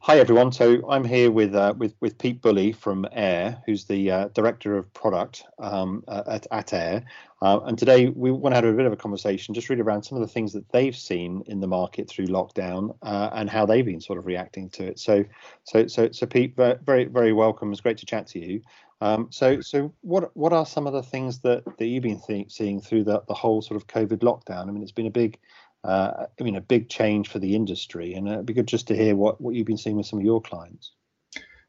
Hi 0.00 0.18
everyone. 0.20 0.52
So 0.52 0.88
I'm 0.88 1.04
here 1.04 1.30
with 1.30 1.54
uh, 1.54 1.74
with 1.76 1.94
with 2.00 2.16
Pete 2.18 2.40
Bulley 2.40 2.72
from 2.72 3.04
Aire, 3.12 3.60
who's 3.66 3.84
the 3.84 4.10
uh, 4.10 4.28
director 4.28 4.78
of 4.78 4.90
product 4.94 5.42
um, 5.58 6.04
at, 6.08 6.46
at 6.50 6.72
Aire. 6.72 7.04
Uh, 7.42 7.60
and 7.66 7.76
today 7.76 8.08
we 8.08 8.30
want 8.30 8.54
to 8.54 8.56
have 8.56 8.64
a 8.64 8.72
bit 8.72 8.86
of 8.86 8.92
a 8.92 8.96
conversation, 8.96 9.54
just 9.54 9.68
really 9.68 9.82
around 9.82 10.04
some 10.04 10.16
of 10.16 10.22
the 10.22 10.32
things 10.32 10.52
that 10.52 10.66
they've 10.70 10.96
seen 10.96 11.42
in 11.46 11.60
the 11.60 11.66
market 11.66 12.08
through 12.08 12.26
lockdown 12.26 12.96
uh, 13.02 13.30
and 13.34 13.50
how 13.50 13.66
they've 13.66 13.84
been 13.84 14.00
sort 14.00 14.18
of 14.18 14.26
reacting 14.26 14.70
to 14.70 14.84
it. 14.84 14.98
So, 14.98 15.24
so, 15.64 15.86
so, 15.88 16.10
so 16.12 16.26
Pete, 16.26 16.56
very, 16.56 17.04
very 17.04 17.32
welcome. 17.32 17.70
It's 17.72 17.80
great 17.80 17.98
to 17.98 18.06
chat 18.06 18.28
to 18.28 18.38
you. 18.38 18.62
Um, 19.00 19.28
so, 19.30 19.60
so 19.60 19.92
what 20.00 20.36
what 20.36 20.52
are 20.52 20.66
some 20.66 20.86
of 20.86 20.92
the 20.92 21.02
things 21.02 21.40
that 21.40 21.64
that 21.64 21.86
you've 21.86 22.02
been 22.02 22.20
th- 22.20 22.50
seeing 22.50 22.80
through 22.80 23.04
the 23.04 23.22
the 23.28 23.34
whole 23.34 23.62
sort 23.62 23.76
of 23.76 23.86
COVID 23.86 24.18
lockdown? 24.18 24.68
I 24.68 24.70
mean, 24.70 24.82
it's 24.82 24.92
been 24.92 25.06
a 25.06 25.10
big 25.10 25.38
uh, 25.84 26.26
I 26.38 26.42
mean, 26.42 26.56
a 26.56 26.60
big 26.60 26.88
change 26.88 27.28
for 27.28 27.38
the 27.38 27.54
industry. 27.54 28.14
And 28.14 28.28
it'd 28.28 28.46
be 28.46 28.54
good 28.54 28.66
just 28.66 28.88
to 28.88 28.96
hear 28.96 29.14
what, 29.14 29.40
what 29.40 29.54
you've 29.54 29.66
been 29.66 29.78
seeing 29.78 29.96
with 29.96 30.06
some 30.06 30.18
of 30.18 30.24
your 30.24 30.40
clients. 30.40 30.92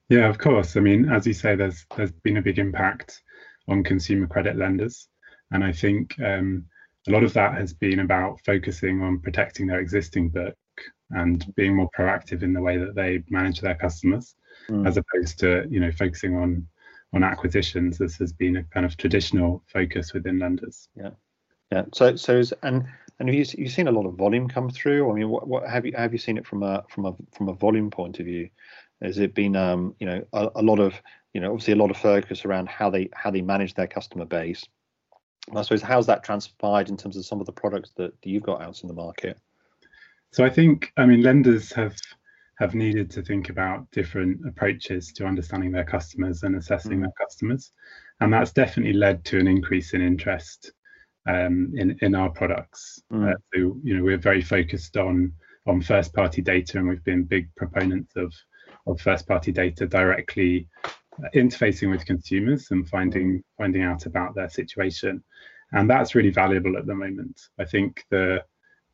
Yeah, 0.10 0.28
of 0.28 0.40
course. 0.40 0.76
I 0.76 0.80
mean, 0.80 1.10
as 1.10 1.28
you 1.28 1.34
say, 1.34 1.56
there's 1.56 1.86
there's 1.96 2.12
been 2.12 2.38
a 2.38 2.42
big 2.42 2.58
impact 2.58 3.22
on 3.68 3.84
consumer 3.84 4.26
credit 4.26 4.56
lenders, 4.56 5.08
and 5.52 5.64
I 5.64 5.72
think 5.72 6.20
um, 6.20 6.66
a 7.08 7.12
lot 7.12 7.24
of 7.24 7.34
that 7.34 7.54
has 7.56 7.74
been 7.74 8.00
about 8.00 8.40
focusing 8.44 9.04
on 9.04 9.20
protecting 9.20 9.68
their 9.68 9.80
existing 9.80 10.30
book 10.30 10.56
and 11.12 11.54
being 11.56 11.76
more 11.76 11.90
proactive 11.98 12.42
in 12.42 12.54
the 12.54 12.62
way 12.62 12.78
that 12.78 12.96
they 12.96 13.24
manage 13.30 13.62
their 13.62 13.76
customers, 13.76 14.36
mm. 14.68 14.88
as 14.88 14.98
opposed 14.98 15.38
to 15.40 15.68
you 15.70 15.80
know 15.80 15.92
focusing 15.92 16.36
on 16.36 16.68
on 17.14 17.24
acquisitions. 17.24 18.00
This 18.00 18.18
has 18.18 18.34
been 18.34 18.58
a 18.58 18.64
kind 18.64 18.88
of 18.88 18.98
traditional 18.98 19.64
focus 19.68 20.14
within 20.14 20.40
lenders. 20.40 20.90
Yeah, 20.96 21.12
yeah. 21.72 21.86
So 21.94 22.16
so 22.16 22.42
and 22.64 22.88
and 23.20 23.28
have 23.28 23.36
you 23.36 23.46
you 23.58 23.70
seen 23.70 23.88
a 23.88 23.92
lot 23.92 24.06
of 24.06 24.16
volume 24.16 24.48
come 24.48 24.70
through? 24.70 25.12
I 25.12 25.14
mean, 25.14 25.30
what, 25.30 25.48
what 25.48 25.68
have 25.70 25.86
you 25.86 25.94
have 25.96 26.14
you 26.14 26.20
seen 26.20 26.38
it 26.38 26.48
from 26.48 26.64
a 26.64 26.84
from 26.90 27.06
a 27.06 27.16
from 27.34 27.50
a 27.50 27.54
volume 27.54 27.92
point 27.92 28.20
of 28.20 28.26
view? 28.26 28.50
Has 29.02 29.18
it 29.18 29.36
been 29.36 29.56
um, 29.56 29.96
you 30.00 30.08
know 30.08 30.26
a, 30.34 30.50
a 30.56 30.62
lot 30.62 30.80
of 30.80 30.94
you 31.34 31.42
know 31.42 31.52
obviously 31.52 31.74
a 31.74 31.78
lot 31.78 31.92
of 31.92 31.98
focus 31.98 32.46
around 32.46 32.70
how 32.70 32.90
they 32.90 33.10
how 33.14 33.30
they 33.30 33.42
manage 33.42 33.74
their 33.74 33.88
customer 33.88 34.26
base? 34.26 34.64
I 35.54 35.62
suppose 35.64 35.82
how's 35.82 36.08
that 36.08 36.24
transpired 36.24 36.90
in 36.90 36.98
terms 36.98 37.18
of 37.18 37.26
some 37.26 37.40
of 37.40 37.46
the 37.46 37.52
products 37.52 37.92
that, 37.98 38.14
that 38.22 38.30
you've 38.30 38.44
got 38.44 38.62
out 38.62 38.82
in 38.84 38.88
the 38.88 38.94
market? 38.94 39.38
So 40.32 40.46
I 40.46 40.50
think 40.50 40.94
I 40.96 41.06
mean 41.06 41.22
lenders 41.22 41.74
have 41.74 41.98
have 42.58 42.74
needed 42.74 43.10
to 43.12 43.22
think 43.22 43.50
about 43.50 43.90
different 43.92 44.48
approaches 44.48 45.12
to 45.14 45.26
understanding 45.26 45.72
their 45.72 45.86
customers 45.86 46.44
and 46.44 46.56
assessing 46.56 47.00
mm. 47.00 47.02
their 47.02 47.14
customers, 47.20 47.74
and 48.22 48.32
that's 48.32 48.54
definitely 48.54 48.94
led 48.94 49.26
to 49.26 49.40
an 49.40 49.48
increase 49.48 49.94
in 49.94 50.02
interest 50.02 50.72
um, 51.30 51.72
in 51.76 51.98
in 52.02 52.16
our 52.16 52.30
products. 52.30 53.02
Mm. 53.14 53.32
Uh, 53.32 53.38
so 53.54 53.78
you 53.84 53.98
know 53.98 54.04
we're 54.04 54.18
very 54.18 54.42
focused 54.42 54.98
on 54.98 55.32
on 55.68 55.82
first 55.82 56.14
party 56.14 56.42
data, 56.42 56.78
and 56.80 56.90
we've 56.90 57.04
been 57.04 57.24
big 57.24 57.50
proponents 57.56 58.14
of 58.16 58.34
of 58.88 59.00
first 59.00 59.28
party 59.28 59.52
data 59.52 59.86
directly 59.86 60.68
interfacing 61.36 61.92
with 61.92 62.06
consumers 62.06 62.72
and 62.72 62.90
finding 62.90 63.44
finding 63.58 63.84
out 63.84 64.06
about 64.06 64.34
their 64.36 64.50
situation, 64.50 65.24
and 65.74 65.90
that's 65.90 66.16
really 66.16 66.32
valuable 66.32 66.78
at 66.78 66.88
the 66.88 66.96
moment. 66.96 67.40
I 67.60 67.66
think 67.66 68.04
the 68.10 68.44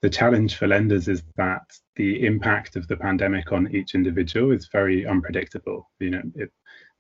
the 0.02 0.10
challenge 0.10 0.58
for 0.58 0.68
lenders 0.68 1.08
is 1.08 1.24
that 1.38 1.64
the 1.96 2.26
impact 2.26 2.76
of 2.76 2.88
the 2.88 2.98
pandemic 2.98 3.52
on 3.52 3.74
each 3.74 3.96
individual 3.96 4.52
is 4.52 4.68
very 4.68 5.06
unpredictable. 5.08 5.90
You 6.00 6.10
know, 6.12 6.22
it, 6.36 6.52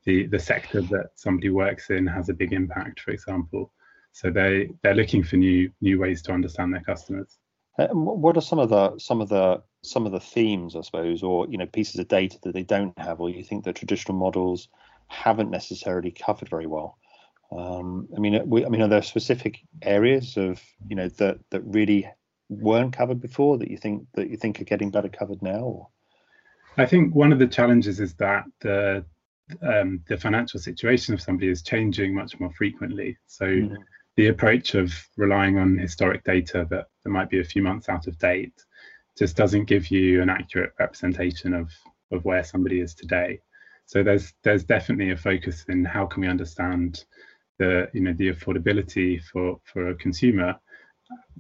the 0.06 0.28
the 0.28 0.40
sector 0.40 0.82
that 0.82 1.10
somebody 1.16 1.50
works 1.50 1.90
in 1.90 2.08
has 2.08 2.30
a 2.30 2.34
big 2.34 2.54
impact, 2.54 3.02
for 3.02 3.12
example. 3.12 3.74
So 4.16 4.32
they 4.32 4.70
they're 4.82 4.96
looking 4.96 5.24
for 5.24 5.36
new 5.36 5.70
new 5.82 6.00
ways 6.00 6.22
to 6.22 6.32
understand 6.32 6.74
their 6.74 6.82
customers. 6.84 7.38
Uh, 7.78 7.88
what 7.88 8.38
are 8.38 8.42
some 8.42 8.60
of 8.60 8.70
the 8.70 8.98
some 8.98 9.20
of 9.20 9.28
the 9.28 9.62
some 9.84 10.06
of 10.06 10.14
the 10.14 10.22
themes, 10.22 10.74
I 10.78 10.82
suppose, 10.82 11.22
or 11.22 11.48
you 11.50 11.58
know 11.58 11.66
pieces 11.66 12.00
of 12.00 12.08
data 12.08 12.38
that 12.44 12.54
they 12.54 12.64
don't 12.64 12.98
have, 12.98 13.20
or 13.20 13.30
you 13.30 13.44
think 13.44 13.66
the 13.66 13.74
traditional 13.74 14.18
models 14.18 14.70
haven't 15.10 15.52
necessarily 15.52 16.12
covered 16.12 16.48
very 16.48 16.66
well? 16.66 16.98
Um, 17.52 18.08
I 18.16 18.22
mean, 18.22 18.42
we, 18.50 18.66
I 18.66 18.70
mean, 18.70 18.82
are 18.82 18.88
there 18.88 19.02
specific 19.02 19.60
areas 19.82 20.38
of 20.38 20.64
you 20.88 20.96
know 20.96 21.10
that 21.10 21.40
that 21.50 21.62
really 21.66 22.10
weren't 22.48 22.94
covered 22.94 23.20
before 23.20 23.58
that 23.58 23.70
you 23.70 23.78
think 23.78 24.08
that 24.14 24.30
you 24.30 24.38
think 24.38 24.62
are 24.62 24.72
getting 24.72 24.92
better 24.92 25.10
covered 25.10 25.42
now? 25.42 25.60
Or? 25.60 25.88
I 26.78 26.86
think 26.86 27.14
one 27.14 27.34
of 27.34 27.40
the 27.40 27.48
challenges 27.48 28.00
is 28.00 28.14
that 28.14 28.46
the 28.62 29.04
um, 29.62 30.06
the 30.08 30.16
financial 30.16 30.62
situation 30.62 31.14
of 31.14 31.22
somebody 31.22 31.50
is 31.50 31.62
changing 31.62 32.16
much 32.16 32.40
more 32.40 32.54
frequently. 32.54 33.18
So 33.28 33.46
mm-hmm 33.46 33.76
the 34.18 34.28
approach 34.28 34.76
of 34.76 34.94
relying 35.18 35.58
on 35.58 35.78
historic 35.78 36.24
data 36.24 36.66
that, 36.70 36.88
that 37.04 37.10
might 37.10 37.30
be 37.30 37.40
a 37.40 37.44
few 37.44 37.62
months 37.62 37.90
out 37.90 38.08
of 38.08 38.18
date 38.18 38.54
just 39.18 39.36
doesn't 39.36 39.66
give 39.66 39.92
you 39.92 40.22
an 40.22 40.30
accurate 40.30 40.74
representation 40.80 41.54
of 41.54 41.72
of 42.12 42.24
where 42.24 42.44
somebody 42.44 42.82
is 42.82 42.94
today. 42.94 43.40
So 43.86 44.04
there's 44.04 44.34
there's 44.44 44.64
definitely 44.64 45.12
a 45.12 45.18
focus 45.18 45.66
in 45.70 45.86
how 45.86 46.06
can 46.06 46.22
we 46.22 46.28
understand 46.28 47.06
the 47.60 47.90
you 47.94 48.02
know 48.02 48.14
the 48.14 48.32
affordability 48.32 49.22
for 49.24 49.60
for 49.64 49.90
a 49.90 49.96
consumer 49.96 50.56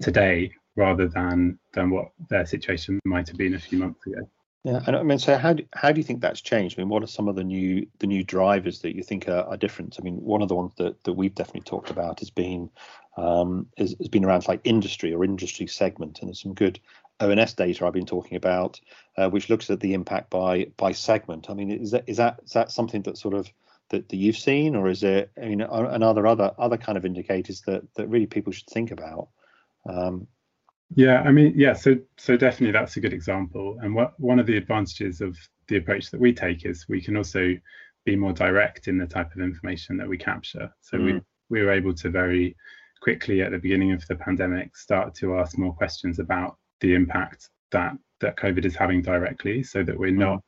today 0.01 0.51
rather 0.75 1.07
than 1.07 1.59
than 1.73 1.89
what 1.89 2.09
their 2.29 2.45
situation 2.45 2.99
might 3.05 3.27
have 3.27 3.37
been 3.37 3.55
a 3.55 3.59
few 3.59 3.79
months 3.79 4.05
ago. 4.05 4.29
Yeah, 4.65 4.81
and 4.87 4.95
I 4.95 5.03
mean, 5.03 5.19
so 5.19 5.37
how 5.37 5.53
do, 5.53 5.63
how 5.75 5.91
do 5.91 5.99
you 5.99 6.03
think 6.03 6.21
that's 6.21 6.41
changed? 6.41 6.79
I 6.79 6.81
mean, 6.81 6.89
what 6.89 7.03
are 7.03 7.07
some 7.07 7.27
of 7.27 7.35
the 7.35 7.43
new 7.43 7.85
the 7.99 8.07
new 8.07 8.23
drivers 8.23 8.79
that 8.79 8.95
you 8.95 9.03
think 9.03 9.29
are, 9.29 9.43
are 9.43 9.57
different? 9.57 9.97
I 9.99 10.03
mean, 10.03 10.15
one 10.15 10.41
of 10.41 10.47
the 10.47 10.55
ones 10.55 10.71
that, 10.77 11.03
that 11.03 11.13
we've 11.13 11.35
definitely 11.35 11.61
talked 11.61 11.91
about 11.91 12.19
has 12.19 12.31
been 12.31 12.71
um, 13.15 13.67
has, 13.77 13.95
has 13.99 14.07
been 14.07 14.25
around 14.25 14.47
like 14.47 14.61
industry 14.63 15.13
or 15.13 15.23
industry 15.23 15.67
segment, 15.67 16.17
and 16.19 16.29
there's 16.29 16.41
some 16.41 16.55
good 16.55 16.79
ONS 17.19 17.53
data 17.53 17.85
I've 17.85 17.93
been 17.93 18.07
talking 18.07 18.37
about, 18.37 18.81
uh, 19.15 19.29
which 19.29 19.51
looks 19.51 19.69
at 19.69 19.81
the 19.81 19.93
impact 19.93 20.31
by 20.31 20.65
by 20.77 20.93
segment. 20.93 21.51
I 21.51 21.53
mean, 21.53 21.69
is 21.69 21.91
that 21.91 22.05
is 22.07 22.17
that 22.17 22.39
is 22.43 22.53
that 22.53 22.71
something 22.71 23.03
that 23.03 23.19
sort 23.19 23.35
of 23.35 23.47
that, 23.89 24.09
that 24.09 24.17
you've 24.17 24.35
seen, 24.35 24.75
or 24.75 24.89
is 24.89 25.03
it? 25.03 25.29
I 25.37 25.45
mean, 25.45 25.61
and 25.61 26.03
are 26.03 26.13
there 26.15 26.25
other 26.25 26.51
other 26.57 26.77
kind 26.77 26.97
of 26.97 27.05
indicators 27.05 27.61
that 27.67 27.83
that 27.93 28.07
really 28.07 28.25
people 28.25 28.51
should 28.51 28.67
think 28.71 28.89
about? 28.89 29.27
Um, 29.87 30.25
yeah, 30.93 31.21
I 31.21 31.31
mean, 31.31 31.53
yeah, 31.55 31.73
so 31.73 31.97
so 32.17 32.37
definitely 32.37 32.71
that's 32.71 32.97
a 32.97 32.99
good 32.99 33.13
example. 33.13 33.77
And 33.81 33.95
what 33.95 34.19
one 34.19 34.39
of 34.39 34.45
the 34.45 34.57
advantages 34.57 35.21
of 35.21 35.37
the 35.67 35.77
approach 35.77 36.11
that 36.11 36.19
we 36.19 36.33
take 36.33 36.65
is 36.65 36.87
we 36.87 37.01
can 37.01 37.17
also 37.17 37.55
be 38.05 38.15
more 38.15 38.33
direct 38.33 38.87
in 38.87 38.97
the 38.97 39.07
type 39.07 39.33
of 39.33 39.41
information 39.41 39.97
that 39.97 40.07
we 40.07 40.17
capture. 40.17 40.71
So 40.81 40.97
mm. 40.97 41.05
we 41.05 41.21
we 41.49 41.65
were 41.65 41.71
able 41.71 41.93
to 41.95 42.09
very 42.09 42.55
quickly 43.01 43.41
at 43.41 43.51
the 43.51 43.59
beginning 43.59 43.91
of 43.91 44.05
the 44.07 44.15
pandemic 44.15 44.75
start 44.77 45.13
to 45.15 45.37
ask 45.37 45.57
more 45.57 45.73
questions 45.73 46.19
about 46.19 46.57
the 46.81 46.93
impact 46.93 47.49
that 47.71 47.97
that 48.19 48.37
COVID 48.37 48.65
is 48.65 48.75
having 48.75 49.01
directly, 49.01 49.63
so 49.63 49.83
that 49.83 49.97
we're 49.97 50.11
mm. 50.11 50.17
not 50.17 50.43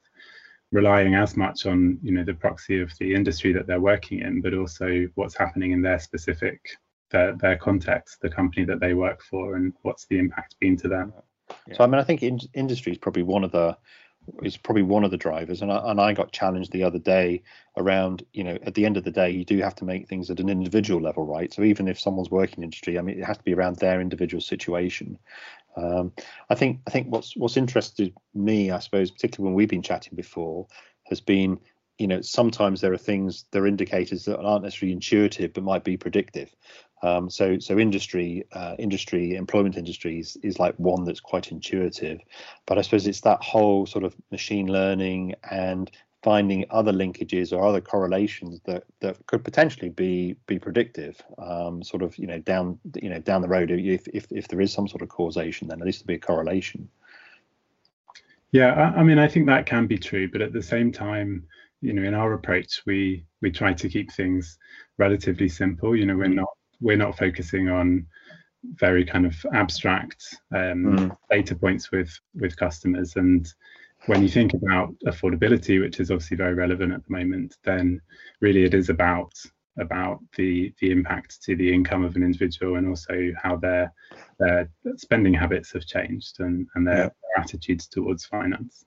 relying 0.71 1.15
as 1.15 1.35
much 1.35 1.65
on 1.65 1.97
you 2.03 2.11
know 2.11 2.23
the 2.23 2.33
proxy 2.33 2.79
of 2.79 2.95
the 2.99 3.13
industry 3.13 3.53
that 3.53 3.65
they're 3.65 3.81
working 3.81 4.19
in, 4.19 4.41
but 4.41 4.53
also 4.53 5.07
what's 5.15 5.35
happening 5.35 5.71
in 5.71 5.81
their 5.81 5.99
specific 5.99 6.77
their, 7.09 7.33
their 7.33 7.57
context, 7.57 8.21
the 8.21 8.29
company 8.29 8.65
that 8.65 8.79
they 8.79 8.93
work 8.93 9.21
for, 9.23 9.55
and 9.55 9.73
what's 9.81 10.05
the 10.05 10.17
impact 10.17 10.55
been 10.59 10.77
to 10.77 10.87
them. 10.87 11.13
Yeah. 11.67 11.75
So 11.75 11.83
I 11.83 11.87
mean, 11.87 11.99
I 11.99 12.03
think 12.03 12.23
in, 12.23 12.39
industry 12.53 12.91
is 12.91 12.97
probably 12.97 13.23
one 13.23 13.43
of 13.43 13.51
the 13.51 13.77
is 14.43 14.57
probably 14.57 14.83
one 14.83 15.05
of 15.05 15.11
the 15.11 15.17
drivers, 15.17 15.61
and 15.61 15.71
I, 15.71 15.89
and 15.89 16.01
I 16.01 16.13
got 16.13 16.33
challenged 16.33 16.71
the 16.73 16.83
other 16.83 16.99
day 16.99 17.41
around 17.77 18.25
you 18.33 18.43
know 18.43 18.57
at 18.63 18.73
the 18.73 18.85
end 18.85 18.97
of 18.97 19.03
the 19.03 19.11
day 19.11 19.29
you 19.29 19.45
do 19.45 19.59
have 19.59 19.75
to 19.75 19.85
make 19.85 20.07
things 20.07 20.29
at 20.29 20.39
an 20.39 20.49
individual 20.49 21.01
level, 21.01 21.25
right? 21.25 21.53
So 21.53 21.63
even 21.63 21.87
if 21.87 21.99
someone's 21.99 22.29
working 22.29 22.57
in 22.57 22.63
industry, 22.63 22.99
I 22.99 23.01
mean, 23.01 23.19
it 23.19 23.25
has 23.25 23.37
to 23.37 23.43
be 23.43 23.53
around 23.53 23.77
their 23.77 24.01
individual 24.01 24.41
situation. 24.41 25.17
Um, 25.77 26.11
I 26.49 26.55
think 26.55 26.81
I 26.87 26.91
think 26.91 27.07
what's 27.07 27.37
what's 27.37 27.57
interested 27.57 28.13
me, 28.33 28.71
I 28.71 28.79
suppose, 28.79 29.11
particularly 29.11 29.49
when 29.49 29.55
we've 29.55 29.69
been 29.69 29.83
chatting 29.83 30.15
before, 30.15 30.67
has 31.05 31.21
been 31.21 31.59
you 31.97 32.07
know 32.07 32.21
sometimes 32.21 32.81
there 32.81 32.93
are 32.93 32.97
things 32.97 33.45
there 33.51 33.63
are 33.63 33.67
indicators 33.67 34.25
that 34.25 34.39
aren't 34.39 34.63
necessarily 34.63 34.93
intuitive 34.93 35.53
but 35.53 35.63
might 35.63 35.83
be 35.83 35.97
predictive. 35.97 36.53
Um, 37.03 37.29
so 37.29 37.59
so 37.59 37.77
industry 37.77 38.45
uh, 38.53 38.75
industry 38.79 39.35
employment 39.35 39.77
industries 39.77 40.37
is 40.43 40.59
like 40.59 40.75
one 40.77 41.03
that's 41.03 41.19
quite 41.19 41.51
intuitive, 41.51 42.19
but 42.65 42.77
I 42.77 42.81
suppose 42.81 43.05
it's 43.05 43.21
that 43.21 43.41
whole 43.41 43.85
sort 43.85 44.03
of 44.03 44.15
machine 44.31 44.67
learning 44.67 45.35
and 45.49 45.91
finding 46.23 46.65
other 46.71 46.91
linkages 46.91 47.53
or 47.53 47.65
other 47.65 47.81
correlations 47.81 48.59
that 48.65 48.83
that 48.99 49.23
could 49.27 49.43
potentially 49.43 49.89
be 49.89 50.35
be 50.47 50.57
predictive 50.57 51.21
um, 51.37 51.83
sort 51.83 52.01
of 52.01 52.17
you 52.17 52.27
know 52.27 52.39
down 52.39 52.79
you 53.01 53.09
know 53.09 53.19
down 53.19 53.41
the 53.41 53.47
road 53.47 53.69
if, 53.69 54.07
if 54.09 54.25
if 54.31 54.47
there 54.47 54.61
is 54.61 54.73
some 54.73 54.87
sort 54.87 55.01
of 55.01 55.09
causation 55.09 55.67
then 55.67 55.79
at 55.79 55.85
least 55.85 55.99
there'll 55.99 56.19
be 56.19 56.21
a 56.21 56.27
correlation. 56.27 56.89
Yeah 58.51 58.73
I, 58.73 58.99
I 58.99 59.03
mean 59.03 59.19
i 59.19 59.27
think 59.27 59.45
that 59.47 59.65
can 59.65 59.87
be 59.87 59.97
true 59.97 60.29
but 60.31 60.41
at 60.41 60.53
the 60.53 60.63
same 60.63 60.91
time 60.91 61.45
you 61.81 61.93
know 61.93 62.03
in 62.03 62.13
our 62.13 62.33
approach 62.33 62.81
we 62.85 63.25
we 63.41 63.51
try 63.51 63.73
to 63.73 63.89
keep 63.89 64.11
things 64.11 64.57
relatively 64.97 65.49
simple 65.49 65.95
you 65.95 66.05
know 66.05 66.15
we're 66.15 66.27
not 66.27 66.49
we're 66.81 66.97
not 66.97 67.17
focusing 67.17 67.69
on 67.69 68.05
very 68.75 69.05
kind 69.05 69.25
of 69.25 69.35
abstract 69.53 70.35
um, 70.53 70.83
mm. 70.85 71.17
data 71.29 71.55
points 71.55 71.91
with 71.91 72.11
with 72.35 72.57
customers 72.57 73.15
and 73.15 73.53
when 74.05 74.21
you 74.21 74.29
think 74.29 74.53
about 74.53 74.93
affordability 75.05 75.79
which 75.79 75.99
is 75.99 76.11
obviously 76.11 76.37
very 76.37 76.53
relevant 76.53 76.93
at 76.93 77.05
the 77.05 77.13
moment 77.13 77.57
then 77.63 78.01
really 78.41 78.63
it 78.63 78.73
is 78.73 78.89
about 78.89 79.31
about 79.79 80.19
the 80.35 80.73
the 80.79 80.89
impact 80.89 81.41
to 81.43 81.55
the 81.55 81.71
income 81.71 82.03
of 82.03 82.15
an 82.15 82.23
individual 82.23 82.77
and 82.77 82.87
also 82.87 83.31
how 83.41 83.55
their 83.55 83.93
their 84.39 84.69
spending 84.95 85.33
habits 85.33 85.71
have 85.71 85.85
changed 85.85 86.39
and 86.39 86.67
and 86.73 86.87
their, 86.87 86.97
yeah. 86.97 87.03
their 87.03 87.43
attitudes 87.43 87.87
towards 87.87 88.25
finance 88.25 88.86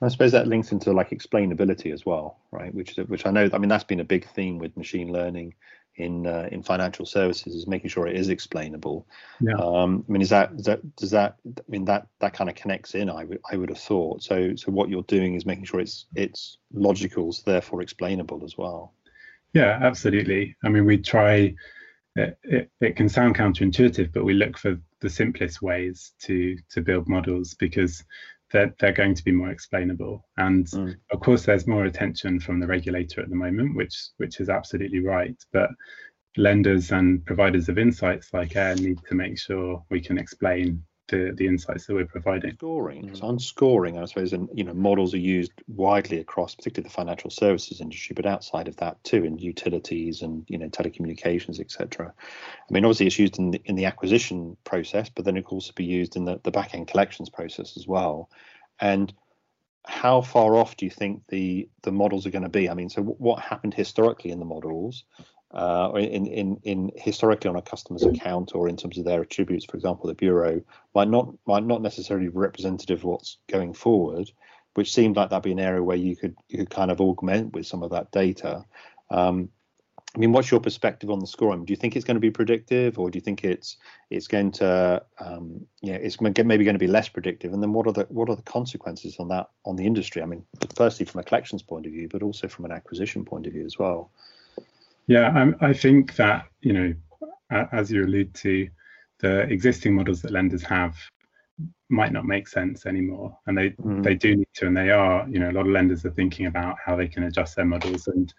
I 0.00 0.08
suppose 0.08 0.32
that 0.32 0.46
links 0.46 0.72
into 0.72 0.92
like 0.92 1.10
explainability 1.10 1.92
as 1.92 2.06
well, 2.06 2.38
right? 2.50 2.72
Which 2.74 2.96
which 2.96 3.26
I 3.26 3.30
know, 3.30 3.48
I 3.52 3.58
mean, 3.58 3.68
that's 3.68 3.84
been 3.84 4.00
a 4.00 4.04
big 4.04 4.28
theme 4.28 4.58
with 4.58 4.76
machine 4.76 5.12
learning 5.12 5.54
in 5.98 6.26
uh, 6.26 6.48
in 6.50 6.62
financial 6.62 7.04
services 7.04 7.54
is 7.54 7.66
making 7.66 7.90
sure 7.90 8.06
it 8.06 8.16
is 8.16 8.28
explainable. 8.28 9.06
Yeah. 9.40 9.54
Um, 9.54 10.04
I 10.08 10.12
mean, 10.12 10.22
is 10.22 10.30
that, 10.30 10.52
is 10.52 10.64
that 10.66 10.96
does 10.96 11.10
that 11.10 11.36
I 11.46 11.62
mean 11.68 11.84
that 11.86 12.06
that 12.20 12.32
kind 12.32 12.48
of 12.48 12.56
connects 12.56 12.94
in? 12.94 13.10
I 13.10 13.24
would 13.24 13.40
I 13.50 13.56
would 13.56 13.68
have 13.68 13.78
thought. 13.78 14.22
So 14.22 14.54
so 14.54 14.72
what 14.72 14.88
you're 14.88 15.02
doing 15.02 15.34
is 15.34 15.44
making 15.44 15.64
sure 15.64 15.80
it's 15.80 16.06
it's 16.14 16.58
logical, 16.72 17.32
so 17.32 17.42
therefore 17.44 17.82
explainable 17.82 18.44
as 18.44 18.56
well. 18.56 18.94
Yeah, 19.52 19.78
absolutely. 19.82 20.56
I 20.64 20.68
mean, 20.68 20.84
we 20.84 20.98
try. 20.98 21.54
It, 22.16 22.36
it, 22.42 22.70
it 22.80 22.96
can 22.96 23.08
sound 23.08 23.36
counterintuitive, 23.36 24.12
but 24.12 24.24
we 24.24 24.34
look 24.34 24.58
for 24.58 24.76
the 25.00 25.10
simplest 25.10 25.62
ways 25.62 26.12
to 26.22 26.56
to 26.70 26.80
build 26.80 27.08
models 27.08 27.54
because 27.54 28.04
they're, 28.50 28.74
they're 28.78 28.92
going 28.92 29.14
to 29.14 29.24
be 29.24 29.32
more 29.32 29.50
explainable. 29.50 30.26
And 30.36 30.66
mm. 30.66 30.94
of 31.10 31.20
course, 31.20 31.44
there's 31.44 31.66
more 31.66 31.84
attention 31.84 32.40
from 32.40 32.60
the 32.60 32.66
regulator 32.66 33.20
at 33.20 33.28
the 33.28 33.36
moment, 33.36 33.76
which 33.76 33.94
which 34.16 34.40
is 34.40 34.48
absolutely 34.48 35.00
right. 35.00 35.36
But 35.52 35.70
lenders 36.36 36.92
and 36.92 37.24
providers 37.26 37.68
of 37.68 37.78
insights 37.78 38.32
like 38.32 38.56
Aire 38.56 38.76
need 38.76 38.98
to 39.08 39.14
make 39.14 39.38
sure 39.38 39.82
we 39.90 40.00
can 40.00 40.18
explain 40.18 40.82
the, 41.08 41.32
the 41.34 41.46
insights 41.46 41.86
that 41.86 41.94
we're 41.94 42.06
providing. 42.06 42.54
Scoring. 42.54 43.08
Mm. 43.08 43.18
So 43.18 43.26
on 43.26 43.38
scoring, 43.38 43.98
I 43.98 44.04
suppose, 44.04 44.32
and 44.32 44.48
you 44.52 44.64
know, 44.64 44.74
models 44.74 45.14
are 45.14 45.18
used 45.18 45.52
widely 45.66 46.18
across, 46.18 46.54
particularly 46.54 46.88
the 46.88 46.94
financial 46.94 47.30
services 47.30 47.80
industry, 47.80 48.14
but 48.14 48.26
outside 48.26 48.68
of 48.68 48.76
that 48.76 49.02
too, 49.04 49.24
in 49.24 49.38
utilities 49.38 50.22
and 50.22 50.44
you 50.48 50.58
know, 50.58 50.68
telecommunications, 50.68 51.60
etc. 51.60 52.12
I 52.16 52.72
mean, 52.72 52.84
obviously, 52.84 53.06
it's 53.06 53.18
used 53.18 53.38
in 53.38 53.52
the, 53.52 53.62
in 53.64 53.74
the 53.74 53.86
acquisition 53.86 54.56
process, 54.64 55.08
but 55.08 55.24
then 55.24 55.36
it 55.36 55.46
can 55.46 55.56
also 55.56 55.72
be 55.74 55.84
used 55.84 56.16
in 56.16 56.24
the, 56.24 56.40
the 56.44 56.50
back 56.50 56.74
end 56.74 56.88
collections 56.88 57.30
process 57.30 57.76
as 57.76 57.86
well. 57.86 58.30
And 58.80 59.12
how 59.86 60.20
far 60.20 60.54
off 60.54 60.76
do 60.76 60.84
you 60.84 60.90
think 60.90 61.26
the 61.28 61.68
the 61.82 61.92
models 61.92 62.26
are 62.26 62.30
going 62.30 62.42
to 62.42 62.50
be? 62.50 62.68
I 62.68 62.74
mean, 62.74 62.90
so 62.90 63.02
what 63.02 63.40
happened 63.40 63.72
historically 63.72 64.30
in 64.30 64.38
the 64.38 64.44
models, 64.44 65.04
uh, 65.52 65.90
in, 65.94 66.26
in, 66.26 66.60
in 66.62 66.90
historically 66.96 67.48
on 67.48 67.56
a 67.56 67.62
customer's 67.62 68.04
account 68.04 68.54
or 68.54 68.68
in 68.68 68.76
terms 68.76 68.98
of 68.98 69.04
their 69.04 69.22
attributes, 69.22 69.64
for 69.64 69.76
example, 69.76 70.06
the 70.06 70.14
bureau 70.14 70.60
might 70.94 71.08
not 71.08 71.32
might 71.46 71.64
not 71.64 71.80
necessarily 71.80 72.28
be 72.28 72.36
representative 72.36 72.98
of 72.98 73.04
what's 73.04 73.38
going 73.48 73.72
forward, 73.72 74.30
which 74.74 74.92
seemed 74.92 75.16
like 75.16 75.30
that'd 75.30 75.42
be 75.42 75.52
an 75.52 75.58
area 75.58 75.82
where 75.82 75.96
you 75.96 76.14
could 76.14 76.36
you 76.48 76.58
could 76.58 76.70
kind 76.70 76.90
of 76.90 77.00
augment 77.00 77.54
with 77.54 77.66
some 77.66 77.82
of 77.82 77.90
that 77.90 78.10
data. 78.12 78.64
Um, 79.10 79.48
I 80.14 80.18
mean, 80.18 80.32
what's 80.32 80.50
your 80.50 80.60
perspective 80.60 81.10
on 81.10 81.20
the 81.20 81.26
scoring? 81.26 81.64
Do 81.64 81.72
you 81.72 81.76
think 81.76 81.94
it's 81.94 82.04
going 82.04 82.16
to 82.16 82.20
be 82.20 82.30
predictive, 82.30 82.98
or 82.98 83.10
do 83.10 83.16
you 83.16 83.20
think 83.20 83.44
it's 83.44 83.76
it's 84.10 84.26
going 84.26 84.52
to, 84.52 85.02
um, 85.18 85.66
you 85.82 85.92
know, 85.92 85.98
it's 86.00 86.20
maybe 86.20 86.64
going 86.64 86.74
to 86.74 86.78
be 86.78 86.86
less 86.86 87.08
predictive? 87.08 87.52
And 87.52 87.62
then 87.62 87.72
what 87.72 87.86
are 87.86 87.92
the 87.92 88.06
what 88.08 88.28
are 88.28 88.36
the 88.36 88.42
consequences 88.42 89.16
on 89.18 89.28
that 89.28 89.48
on 89.64 89.76
the 89.76 89.86
industry? 89.86 90.22
I 90.22 90.26
mean, 90.26 90.44
firstly 90.74 91.06
from 91.06 91.20
a 91.20 91.24
collections 91.24 91.62
point 91.62 91.86
of 91.86 91.92
view, 91.92 92.08
but 92.08 92.22
also 92.22 92.48
from 92.48 92.64
an 92.64 92.72
acquisition 92.72 93.24
point 93.24 93.46
of 93.46 93.52
view 93.52 93.64
as 93.64 93.78
well. 93.78 94.10
Yeah, 95.08 95.52
I, 95.60 95.70
I 95.70 95.72
think 95.72 96.14
that 96.16 96.46
you 96.60 96.72
know, 96.72 96.94
as 97.72 97.90
you 97.90 98.04
allude 98.04 98.34
to, 98.34 98.68
the 99.20 99.40
existing 99.40 99.96
models 99.96 100.22
that 100.22 100.30
lenders 100.30 100.62
have 100.62 100.96
might 101.88 102.12
not 102.12 102.26
make 102.26 102.46
sense 102.46 102.86
anymore, 102.86 103.36
and 103.46 103.56
they 103.56 103.70
mm. 103.70 104.02
they 104.04 104.14
do 104.14 104.36
need 104.36 104.48
to, 104.54 104.66
and 104.66 104.76
they 104.76 104.90
are. 104.90 105.26
You 105.28 105.40
know, 105.40 105.50
a 105.50 105.52
lot 105.52 105.66
of 105.66 105.72
lenders 105.72 106.04
are 106.04 106.10
thinking 106.10 106.46
about 106.46 106.76
how 106.84 106.94
they 106.94 107.08
can 107.08 107.24
adjust 107.24 107.56
their 107.56 107.64
models, 107.64 108.06
and 108.06 108.32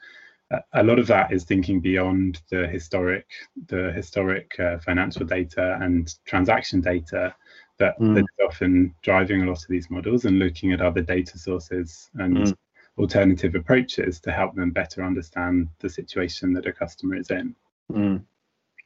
a 0.73 0.83
lot 0.83 0.99
of 0.99 1.07
that 1.07 1.33
is 1.33 1.43
thinking 1.43 1.79
beyond 1.79 2.41
the 2.51 2.67
historic 2.67 3.25
the 3.67 3.91
historic 3.93 4.55
uh, 4.59 4.77
financial 4.79 5.25
data 5.25 5.77
and 5.81 6.15
transaction 6.25 6.81
data 6.81 7.35
that, 7.79 7.99
mm. 7.99 8.13
that 8.13 8.21
is 8.21 8.47
often 8.47 8.93
driving 9.01 9.41
a 9.41 9.45
lot 9.45 9.57
of 9.57 9.69
these 9.69 9.89
models, 9.89 10.25
and 10.25 10.37
looking 10.37 10.71
at 10.71 10.81
other 10.81 11.01
data 11.01 11.37
sources 11.39 12.09
and 12.13 12.37
mm 12.37 12.55
alternative 12.99 13.55
approaches 13.55 14.19
to 14.19 14.31
help 14.31 14.55
them 14.55 14.71
better 14.71 15.03
understand 15.03 15.69
the 15.79 15.89
situation 15.89 16.53
that 16.53 16.67
a 16.67 16.73
customer 16.73 17.15
is 17.15 17.31
in. 17.31 17.55
Mm. 17.91 18.23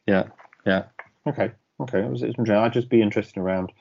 Yeah, 0.07 0.27
yeah. 0.65 0.83
Okay, 1.27 1.51
okay. 1.80 2.04
Interesting. 2.04 2.51
I'd 2.51 2.74
just 2.74 2.89
be 2.89 3.01
interested 3.01 3.39
around. 3.39 3.71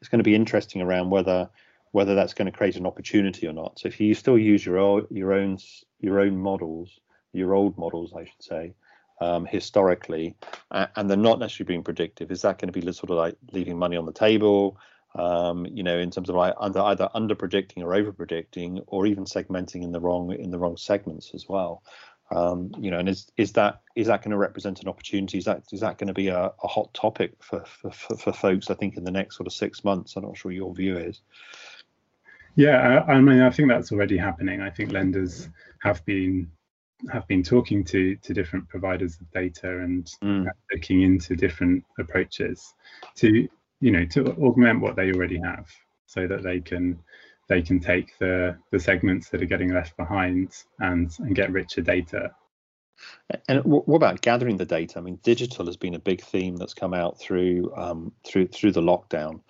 It's 0.00 0.08
going 0.08 0.20
to 0.20 0.24
be 0.24 0.34
interesting 0.34 0.82
around 0.82 1.10
whether 1.10 1.48
whether 1.90 2.14
that's 2.14 2.32
going 2.32 2.50
to 2.50 2.56
create 2.56 2.76
an 2.76 2.86
opportunity 2.86 3.46
or 3.46 3.52
not. 3.52 3.78
So 3.78 3.88
if 3.88 4.00
you 4.00 4.14
still 4.14 4.38
use 4.38 4.64
your 4.64 5.06
your 5.10 5.32
own 5.32 5.58
your 6.00 6.20
own 6.20 6.38
models, 6.38 7.00
your 7.32 7.54
old 7.54 7.76
models, 7.76 8.12
I 8.14 8.24
should 8.24 8.42
say, 8.42 8.74
um, 9.20 9.46
historically, 9.46 10.36
and 10.70 11.08
they're 11.08 11.16
not 11.16 11.38
necessarily 11.38 11.68
being 11.68 11.84
predictive, 11.84 12.30
is 12.30 12.42
that 12.42 12.58
going 12.58 12.72
to 12.72 12.80
be 12.80 12.92
sort 12.92 13.10
of 13.10 13.16
like 13.16 13.36
leaving 13.52 13.78
money 13.78 13.96
on 13.96 14.06
the 14.06 14.12
table? 14.12 14.78
Um, 15.14 15.66
you 15.66 15.82
know, 15.82 15.98
in 15.98 16.10
terms 16.10 16.28
of 16.28 16.36
like 16.36 16.54
under, 16.58 16.80
either 16.80 17.08
under 17.14 17.34
predicting 17.34 17.82
or 17.82 17.94
over 17.94 18.12
predicting, 18.12 18.80
or 18.86 19.06
even 19.06 19.24
segmenting 19.24 19.82
in 19.82 19.92
the 19.92 20.00
wrong 20.00 20.32
in 20.32 20.50
the 20.50 20.58
wrong 20.58 20.76
segments 20.76 21.32
as 21.34 21.48
well. 21.48 21.82
Um, 22.30 22.72
you 22.78 22.90
know, 22.90 22.98
and 22.98 23.08
is 23.08 23.30
is 23.36 23.52
that 23.52 23.82
is 23.94 24.06
that 24.06 24.22
going 24.22 24.30
to 24.30 24.38
represent 24.38 24.80
an 24.80 24.88
opportunity? 24.88 25.38
Is 25.38 25.44
that 25.44 25.64
is 25.70 25.80
that 25.80 25.98
going 25.98 26.08
to 26.08 26.14
be 26.14 26.28
a, 26.28 26.52
a 26.62 26.68
hot 26.68 26.92
topic 26.94 27.32
for, 27.40 27.64
for, 27.66 27.90
for 27.90 28.16
for 28.16 28.32
folks? 28.32 28.70
I 28.70 28.74
think 28.74 28.96
in 28.96 29.04
the 29.04 29.10
next 29.10 29.36
sort 29.36 29.46
of 29.46 29.52
six 29.52 29.84
months. 29.84 30.16
I'm 30.16 30.22
not 30.22 30.36
sure 30.36 30.50
your 30.50 30.74
view 30.74 30.96
is. 30.96 31.20
Yeah, 32.54 33.04
I, 33.06 33.14
I 33.14 33.20
mean, 33.20 33.40
I 33.40 33.50
think 33.50 33.68
that's 33.68 33.92
already 33.92 34.16
happening. 34.16 34.60
I 34.60 34.70
think 34.70 34.92
lenders 34.92 35.48
have 35.80 36.04
been 36.06 36.50
have 37.10 37.26
been 37.26 37.42
talking 37.42 37.84
to 37.84 38.16
to 38.16 38.32
different 38.32 38.68
providers 38.68 39.18
of 39.20 39.30
data 39.30 39.68
and 39.68 40.06
mm. 40.22 40.46
looking 40.72 41.02
into 41.02 41.36
different 41.36 41.84
approaches 41.98 42.74
to 43.16 43.48
you 43.82 43.90
know 43.90 44.06
to 44.06 44.32
augment 44.42 44.80
what 44.80 44.96
they 44.96 45.12
already 45.12 45.38
have 45.38 45.68
so 46.06 46.26
that 46.26 46.42
they 46.42 46.60
can 46.60 46.98
they 47.48 47.60
can 47.60 47.80
take 47.80 48.16
the 48.18 48.56
the 48.70 48.78
segments 48.78 49.28
that 49.28 49.42
are 49.42 49.46
getting 49.46 49.74
left 49.74 49.96
behind 49.96 50.54
and 50.78 51.10
and 51.18 51.34
get 51.34 51.52
richer 51.52 51.82
data 51.82 52.30
and 53.48 53.64
what 53.64 53.96
about 53.96 54.20
gathering 54.20 54.56
the 54.56 54.64
data? 54.64 54.98
I 54.98 55.02
mean, 55.02 55.18
digital 55.22 55.66
has 55.66 55.76
been 55.76 55.94
a 55.94 55.98
big 55.98 56.22
theme 56.22 56.56
that's 56.56 56.74
come 56.74 56.94
out 56.94 57.18
through 57.18 57.72
um, 57.76 58.12
through 58.24 58.48
through 58.48 58.72
the 58.72 58.82
lockdown, 58.82 59.40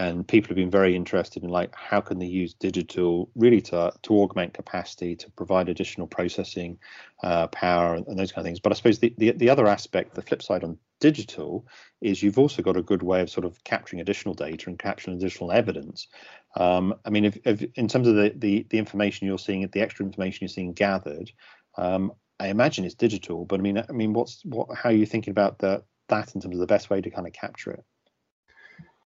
and 0.00 0.26
people 0.26 0.48
have 0.48 0.56
been 0.56 0.70
very 0.70 0.96
interested 0.96 1.44
in 1.44 1.50
like 1.50 1.74
how 1.74 2.00
can 2.00 2.18
they 2.18 2.26
use 2.26 2.54
digital 2.54 3.30
really 3.34 3.60
to 3.60 3.92
to 4.02 4.14
augment 4.14 4.54
capacity, 4.54 5.14
to 5.14 5.30
provide 5.32 5.68
additional 5.68 6.06
processing 6.06 6.78
uh, 7.22 7.46
power, 7.48 7.94
and, 7.94 8.06
and, 8.06 8.18
those 8.18 8.32
kind 8.32 8.42
of 8.42 8.48
things. 8.48 8.60
But 8.60 8.72
I 8.72 8.76
suppose 8.76 8.98
the, 8.98 9.14
the 9.18 9.32
the 9.32 9.50
other 9.50 9.66
aspect, 9.66 10.14
the 10.14 10.22
flip 10.22 10.42
side 10.42 10.64
on 10.64 10.78
digital 11.00 11.66
is 12.00 12.22
you've 12.22 12.38
also 12.38 12.62
got 12.62 12.78
a 12.78 12.82
good 12.82 13.02
way 13.02 13.20
of 13.20 13.28
sort 13.28 13.44
of 13.44 13.62
capturing 13.64 14.00
additional 14.00 14.34
data 14.34 14.70
and 14.70 14.78
capturing 14.78 15.18
additional 15.18 15.52
evidence. 15.52 16.08
Um, 16.56 16.94
I 17.04 17.10
mean, 17.10 17.26
if, 17.26 17.38
if, 17.44 17.62
in 17.74 17.86
terms 17.86 18.08
of 18.08 18.14
the, 18.16 18.32
the, 18.34 18.66
the 18.70 18.78
information 18.78 19.26
you're 19.26 19.38
seeing, 19.38 19.68
the 19.68 19.80
extra 19.82 20.04
information 20.04 20.38
you're 20.40 20.48
seeing 20.48 20.72
gathered, 20.72 21.30
um, 21.76 22.12
I 22.40 22.48
imagine 22.48 22.86
it's 22.86 22.94
digital. 22.94 23.44
But 23.44 23.60
I 23.60 23.62
mean, 23.62 23.84
I 23.86 23.92
mean, 23.92 24.14
what's 24.14 24.42
what? 24.46 24.74
How 24.74 24.88
are 24.88 24.92
you 24.92 25.04
thinking 25.04 25.32
about 25.32 25.58
the, 25.58 25.84
that 26.08 26.34
in 26.34 26.40
terms 26.40 26.54
of 26.54 26.60
the 26.60 26.66
best 26.66 26.88
way 26.88 27.02
to 27.02 27.10
kind 27.10 27.26
of 27.26 27.34
capture 27.34 27.72
it? 27.72 27.84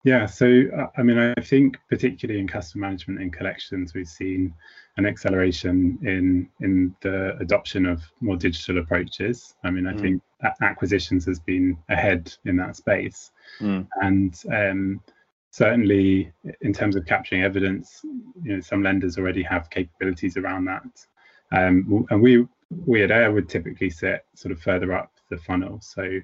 Yeah, 0.04 0.26
so 0.26 0.64
uh, 0.76 0.87
I 0.97 1.02
mean, 1.02 1.18
I 1.18 1.40
think 1.40 1.78
particularly 1.88 2.40
in 2.40 2.49
customer 2.49 2.87
management 2.87 3.21
and 3.21 3.32
collections, 3.32 3.94
we've 3.94 4.09
seen 4.09 4.52
an 4.97 5.06
acceleration 5.06 5.99
in 6.02 6.49
in 6.61 6.94
the 7.02 7.37
adoption 7.38 7.87
of 7.87 8.02
more 8.21 8.37
digital 8.37 8.78
approaches. 8.78 9.54
I 9.62 9.71
mean, 9.71 9.87
I 9.87 9.92
mm. 9.92 10.00
think 10.00 10.23
acquisitions 10.61 11.25
has 11.26 11.38
been 11.38 11.78
ahead 11.88 12.35
in 12.44 12.56
that 12.56 12.75
space, 12.76 13.30
mm. 13.61 13.87
and 14.00 14.42
um, 14.52 15.00
certainly 15.50 16.32
in 16.62 16.73
terms 16.73 16.97
of 16.97 17.06
capturing 17.06 17.44
evidence, 17.44 18.00
you 18.42 18.54
know, 18.54 18.61
some 18.61 18.82
lenders 18.82 19.18
already 19.18 19.44
have 19.44 19.71
capabilities 19.71 20.37
around 20.37 20.64
that, 20.64 21.06
um, 21.52 22.06
and 22.11 22.21
we 22.21 22.44
we 22.87 23.04
at 23.04 23.12
Aire 23.12 23.30
would 23.30 23.49
typically 23.49 23.90
sit 23.90 24.26
sort 24.35 24.50
of 24.50 24.61
further 24.61 24.92
up 24.92 25.12
the 25.30 25.38
funnel, 25.38 25.80
so 25.80 26.18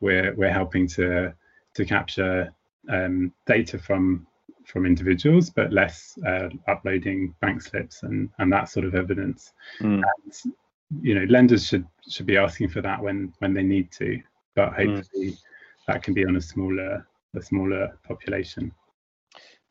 we're 0.00 0.34
we're 0.34 0.52
helping 0.52 0.88
to 0.88 1.32
to 1.74 1.84
capture 1.84 2.52
um, 2.90 3.32
data 3.46 3.78
from 3.78 4.26
from 4.66 4.86
individuals, 4.86 5.50
but 5.50 5.72
less 5.72 6.18
uh, 6.26 6.48
uploading 6.68 7.34
bank 7.40 7.62
slips 7.62 8.02
and 8.02 8.28
and 8.38 8.52
that 8.52 8.68
sort 8.68 8.84
of 8.84 8.94
evidence. 8.94 9.52
Mm. 9.80 10.02
And, 10.02 10.54
you 11.00 11.14
know, 11.14 11.24
lenders 11.24 11.66
should 11.66 11.86
should 12.08 12.26
be 12.26 12.36
asking 12.36 12.68
for 12.68 12.80
that 12.82 13.00
when 13.00 13.32
when 13.38 13.54
they 13.54 13.62
need 13.62 13.90
to, 13.92 14.20
but 14.54 14.70
hmm. 14.70 14.94
hopefully 14.94 15.30
mm. 15.30 15.38
that 15.86 16.02
can 16.02 16.14
be 16.14 16.24
on 16.24 16.36
a 16.36 16.40
smaller 16.40 17.06
a 17.36 17.42
smaller 17.42 17.98
population. 18.06 18.72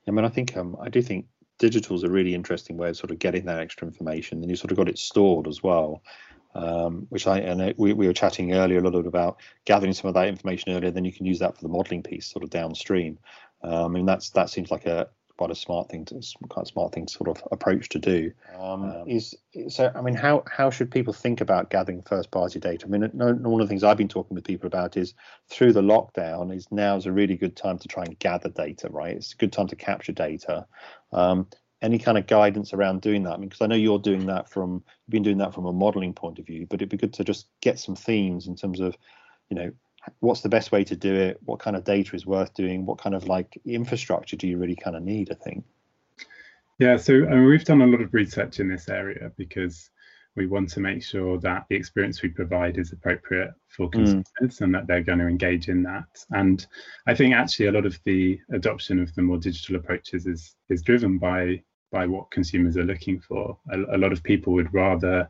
I 0.07 0.11
mean, 0.11 0.25
I 0.25 0.29
think 0.29 0.55
um, 0.57 0.75
I 0.81 0.89
do 0.89 1.01
think 1.01 1.27
digital 1.59 1.95
is 1.95 2.03
a 2.03 2.09
really 2.09 2.33
interesting 2.33 2.77
way 2.77 2.89
of 2.89 2.97
sort 2.97 3.11
of 3.11 3.19
getting 3.19 3.45
that 3.45 3.59
extra 3.59 3.87
information. 3.87 4.41
And 4.41 4.49
you 4.49 4.55
sort 4.55 4.71
of 4.71 4.77
got 4.77 4.89
it 4.89 4.97
stored 4.97 5.47
as 5.47 5.61
well 5.61 6.01
um, 6.55 7.05
which 7.09 7.27
I 7.27 7.39
and 7.39 7.73
we, 7.77 7.93
we 7.93 8.07
were 8.07 8.13
chatting 8.13 8.53
earlier 8.53 8.79
a 8.79 8.81
little 8.81 9.01
bit 9.01 9.07
about 9.07 9.39
gathering 9.65 9.93
some 9.93 10.07
of 10.07 10.13
that 10.15 10.27
information 10.27 10.73
earlier. 10.73 10.91
Then 10.91 11.05
you 11.05 11.13
can 11.13 11.25
use 11.25 11.39
that 11.39 11.55
for 11.55 11.61
the 11.61 11.69
modelling 11.69 12.03
piece, 12.03 12.27
sort 12.27 12.43
of 12.43 12.49
downstream. 12.49 13.19
Um, 13.61 13.95
and 13.95 14.07
that's 14.07 14.29
that 14.31 14.49
seems 14.49 14.71
like 14.71 14.85
a 14.85 15.09
quite 15.39 15.51
a 15.51 15.55
smart 15.55 15.87
thing 15.89 16.03
to 16.03 16.21
quite 16.49 16.67
smart 16.67 16.93
thing 16.93 17.07
sort 17.07 17.29
of 17.29 17.41
approach 17.49 17.87
to 17.87 17.97
do. 17.97 18.29
Um, 18.57 18.83
um, 18.83 19.03
is 19.07 19.33
so 19.69 19.89
I 19.95 20.01
mean, 20.01 20.15
how 20.15 20.43
how 20.51 20.69
should 20.69 20.91
people 20.91 21.13
think 21.13 21.39
about 21.39 21.69
gathering 21.69 22.01
first 22.01 22.29
party 22.29 22.59
data? 22.59 22.85
I 22.85 22.89
mean, 22.89 23.09
one 23.13 23.61
of 23.61 23.65
the 23.65 23.67
things 23.67 23.85
I've 23.85 23.95
been 23.95 24.09
talking 24.09 24.35
with 24.35 24.43
people 24.43 24.67
about 24.67 24.97
is 24.97 25.13
through 25.47 25.71
the 25.71 25.81
lockdown 25.81 26.53
is 26.53 26.67
now 26.71 26.97
is 26.97 27.05
a 27.05 27.11
really 27.13 27.37
good 27.37 27.55
time 27.55 27.77
to 27.79 27.87
try 27.87 28.03
and 28.03 28.19
gather 28.19 28.49
data. 28.49 28.89
Right, 28.89 29.15
it's 29.15 29.33
a 29.33 29.37
good 29.37 29.53
time 29.53 29.67
to 29.67 29.77
capture 29.77 30.11
data. 30.11 30.65
Um, 31.13 31.47
any 31.81 31.97
kind 31.97 32.17
of 32.17 32.27
guidance 32.27 32.73
around 32.73 33.01
doing 33.01 33.23
that? 33.23 33.33
I 33.33 33.37
mean, 33.37 33.49
because 33.49 33.61
I 33.61 33.67
know 33.67 33.75
you're 33.75 33.99
doing 33.99 34.25
that 34.27 34.49
from 34.49 34.83
you've 35.05 35.11
been 35.11 35.23
doing 35.23 35.37
that 35.37 35.53
from 35.53 35.65
a 35.65 35.73
modeling 35.73 36.13
point 36.13 36.39
of 36.39 36.45
view, 36.45 36.67
but 36.69 36.75
it'd 36.75 36.89
be 36.89 36.97
good 36.97 37.13
to 37.13 37.23
just 37.23 37.47
get 37.61 37.79
some 37.79 37.95
themes 37.95 38.47
in 38.47 38.55
terms 38.55 38.79
of, 38.79 38.97
you 39.49 39.55
know, 39.55 39.71
what's 40.19 40.41
the 40.41 40.49
best 40.49 40.71
way 40.71 40.83
to 40.83 40.95
do 40.95 41.13
it? 41.13 41.39
What 41.45 41.59
kind 41.59 41.75
of 41.75 41.83
data 41.83 42.15
is 42.15 42.25
worth 42.25 42.53
doing? 42.53 42.85
What 42.85 42.99
kind 42.99 43.15
of 43.15 43.27
like 43.27 43.59
infrastructure 43.65 44.35
do 44.35 44.47
you 44.47 44.57
really 44.57 44.75
kind 44.75 44.95
of 44.95 45.03
need? 45.03 45.31
I 45.31 45.35
think. 45.35 45.63
Yeah, 46.79 46.97
so 46.97 47.13
I 47.13 47.35
mean, 47.35 47.45
we've 47.45 47.65
done 47.65 47.81
a 47.81 47.87
lot 47.87 48.01
of 48.01 48.13
research 48.13 48.59
in 48.59 48.69
this 48.69 48.87
area 48.87 49.31
because 49.37 49.89
we 50.35 50.47
want 50.47 50.69
to 50.69 50.79
make 50.79 51.03
sure 51.03 51.37
that 51.39 51.65
the 51.69 51.75
experience 51.75 52.21
we 52.21 52.29
provide 52.29 52.77
is 52.77 52.93
appropriate 52.93 53.51
for 53.67 53.87
hmm. 53.87 53.91
consumers 53.91 54.23
mm. 54.41 54.61
and 54.61 54.73
that 54.73 54.87
they're 54.87 55.03
going 55.03 55.19
to 55.19 55.27
engage 55.27 55.67
in 55.67 55.83
that. 55.83 56.05
And 56.31 56.65
I 57.07 57.13
think 57.13 57.33
actually 57.33 57.67
a 57.67 57.71
lot 57.71 57.85
of 57.85 57.99
the 58.05 58.39
adoption 58.53 58.99
of 58.99 59.13
the 59.15 59.21
more 59.21 59.37
digital 59.37 59.75
approaches 59.75 60.25
is 60.25 60.55
is 60.69 60.81
driven 60.81 61.17
by 61.17 61.61
by 61.91 62.05
what 62.05 62.31
consumers 62.31 62.77
are 62.77 62.83
looking 62.83 63.19
for. 63.19 63.57
A, 63.71 63.95
a 63.95 63.97
lot 63.97 64.13
of 64.13 64.23
people 64.23 64.53
would 64.53 64.73
rather 64.73 65.29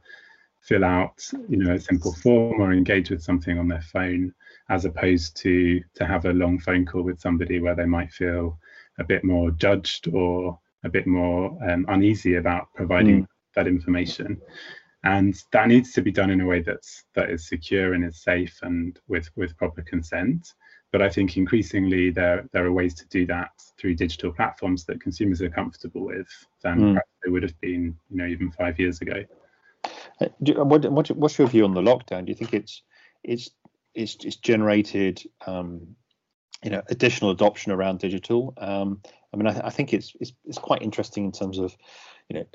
fill 0.62 0.84
out 0.84 1.24
you 1.48 1.58
know 1.58 1.74
a 1.74 1.80
simple 1.80 2.14
form 2.14 2.62
or 2.62 2.74
engage 2.74 3.10
with 3.10 3.24
something 3.24 3.58
on 3.58 3.68
their 3.68 3.82
phone 3.82 4.34
as 4.70 4.86
opposed 4.86 5.38
to 5.38 5.82
to 5.96 6.06
have 6.06 6.26
a 6.26 6.34
long 6.34 6.60
phone 6.60 6.86
call 6.86 7.02
with 7.02 7.20
somebody 7.20 7.60
where 7.60 7.76
they 7.76 7.86
might 7.86 8.12
feel 8.12 8.60
a 9.00 9.04
bit 9.04 9.24
more 9.24 9.52
judged 9.52 10.10
or 10.14 10.60
a 10.84 10.90
bit 10.90 11.08
more 11.08 11.58
um, 11.70 11.86
uneasy 11.88 12.36
about 12.36 12.68
providing 12.76 13.24
mm. 13.24 13.28
that 13.56 13.68
information 13.68 14.40
and 15.04 15.42
that 15.52 15.68
needs 15.68 15.94
to 15.94 16.02
be 16.02 16.12
done 16.12 16.30
in 16.30 16.42
a 16.42 16.46
way 16.46 16.62
that's 16.62 17.06
that 17.16 17.30
is 17.30 17.48
secure 17.48 17.94
and 17.94 18.04
is 18.04 18.22
safe 18.22 18.60
and 18.64 19.00
with 19.08 19.30
with 19.38 19.58
proper 19.58 19.82
consent 19.82 20.54
but 20.92 21.02
i 21.02 21.10
think 21.10 21.38
increasingly 21.38 22.10
there 22.10 22.48
there 22.52 22.66
are 22.66 22.72
ways 22.72 22.94
to 22.94 23.08
do 23.08 23.26
that 23.26 23.50
through 23.80 23.96
digital 23.96 24.32
platforms 24.32 24.84
that 24.86 25.02
consumers 25.02 25.42
are 25.42 25.50
comfortable 25.50 26.06
with 26.06 26.28
than 26.62 26.80
mm. 26.80 27.00
they 27.24 27.32
would 27.32 27.44
have 27.44 27.60
been 27.62 27.96
you 28.10 28.18
know 28.18 28.26
even 28.26 28.52
five 28.52 28.78
years 28.80 29.02
ago. 29.02 29.24
Uh, 30.22 30.28
do, 30.44 30.64
what, 30.64 30.86
what, 30.92 31.10
what's 31.12 31.38
your 31.38 31.48
view 31.48 31.64
on 31.64 31.74
the 31.74 31.82
lockdown? 31.82 32.26
Do 32.26 32.32
you 32.32 32.36
think 32.36 32.54
it's 32.54 32.84
it's 33.24 33.50
it's, 33.96 34.18
it's 34.24 34.36
generated 34.36 35.22
um, 35.48 35.96
you 36.64 36.70
know 36.70 36.82
additional 36.90 37.32
adoption 37.32 37.72
around 37.72 38.00
digital? 38.00 38.54
Um, 38.58 39.02
i 39.34 39.38
mean 39.38 39.48
I, 39.48 39.68
I 39.68 39.70
think 39.70 39.94
it's, 39.94 40.14
it's 40.20 40.34
it's 40.46 40.58
quite 40.58 40.82
interesting 40.82 41.26
in 41.26 41.32
terms 41.32 41.58
of 41.60 41.76
you 42.30 42.40
know 42.40 42.46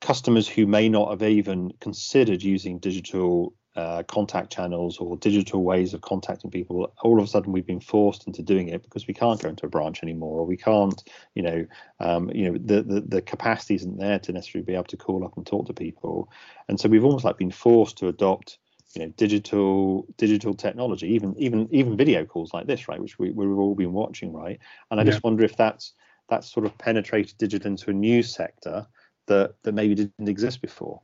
customers 0.00 0.48
who 0.48 0.66
may 0.66 0.88
not 0.88 1.10
have 1.10 1.22
even 1.22 1.72
considered 1.80 2.42
using 2.42 2.78
digital 2.78 3.54
uh, 3.76 4.02
contact 4.04 4.52
channels 4.52 4.98
or 4.98 5.16
digital 5.16 5.62
ways 5.62 5.94
of 5.94 6.00
contacting 6.02 6.50
people 6.50 6.92
all 7.02 7.18
of 7.18 7.24
a 7.24 7.28
sudden 7.28 7.52
we've 7.52 7.66
been 7.66 7.80
forced 7.80 8.26
into 8.26 8.42
doing 8.42 8.68
it 8.68 8.82
because 8.82 9.06
we 9.06 9.14
can't 9.14 9.40
go 9.40 9.48
into 9.48 9.66
a 9.66 9.68
branch 9.68 10.02
anymore 10.02 10.40
or 10.40 10.46
we 10.46 10.56
can't 10.56 11.02
you 11.34 11.42
know 11.42 11.66
um, 12.00 12.30
you 12.30 12.50
know 12.50 12.58
the, 12.58 12.82
the 12.82 13.00
the 13.00 13.22
capacity 13.22 13.74
isn't 13.74 13.98
there 13.98 14.18
to 14.18 14.32
necessarily 14.32 14.64
be 14.64 14.74
able 14.74 14.84
to 14.84 14.96
call 14.96 15.24
up 15.24 15.36
and 15.36 15.46
talk 15.46 15.66
to 15.66 15.72
people 15.72 16.30
and 16.68 16.78
so 16.78 16.88
we've 16.88 17.04
almost 17.04 17.24
like 17.24 17.38
been 17.38 17.50
forced 17.50 17.98
to 17.98 18.08
adopt 18.08 18.58
you 18.94 19.00
know 19.00 19.08
digital 19.16 20.06
digital 20.18 20.52
technology 20.52 21.06
even 21.08 21.34
even 21.38 21.66
even 21.70 21.96
video 21.96 22.24
calls 22.26 22.52
like 22.52 22.66
this 22.66 22.88
right 22.88 23.00
which 23.00 23.18
we, 23.18 23.30
we've 23.30 23.58
all 23.58 23.74
been 23.74 23.92
watching 23.92 24.32
right 24.32 24.58
and 24.90 25.00
i 25.00 25.02
yeah. 25.02 25.10
just 25.10 25.24
wonder 25.24 25.44
if 25.44 25.56
that's 25.56 25.94
that's 26.28 26.52
sort 26.52 26.66
of 26.66 26.76
penetrated 26.78 27.36
digital 27.38 27.70
into 27.70 27.90
a 27.90 27.94
new 27.94 28.22
sector 28.22 28.86
that 29.26 29.54
that 29.62 29.72
maybe 29.72 29.94
didn't 29.94 30.28
exist 30.28 30.60
before. 30.60 31.00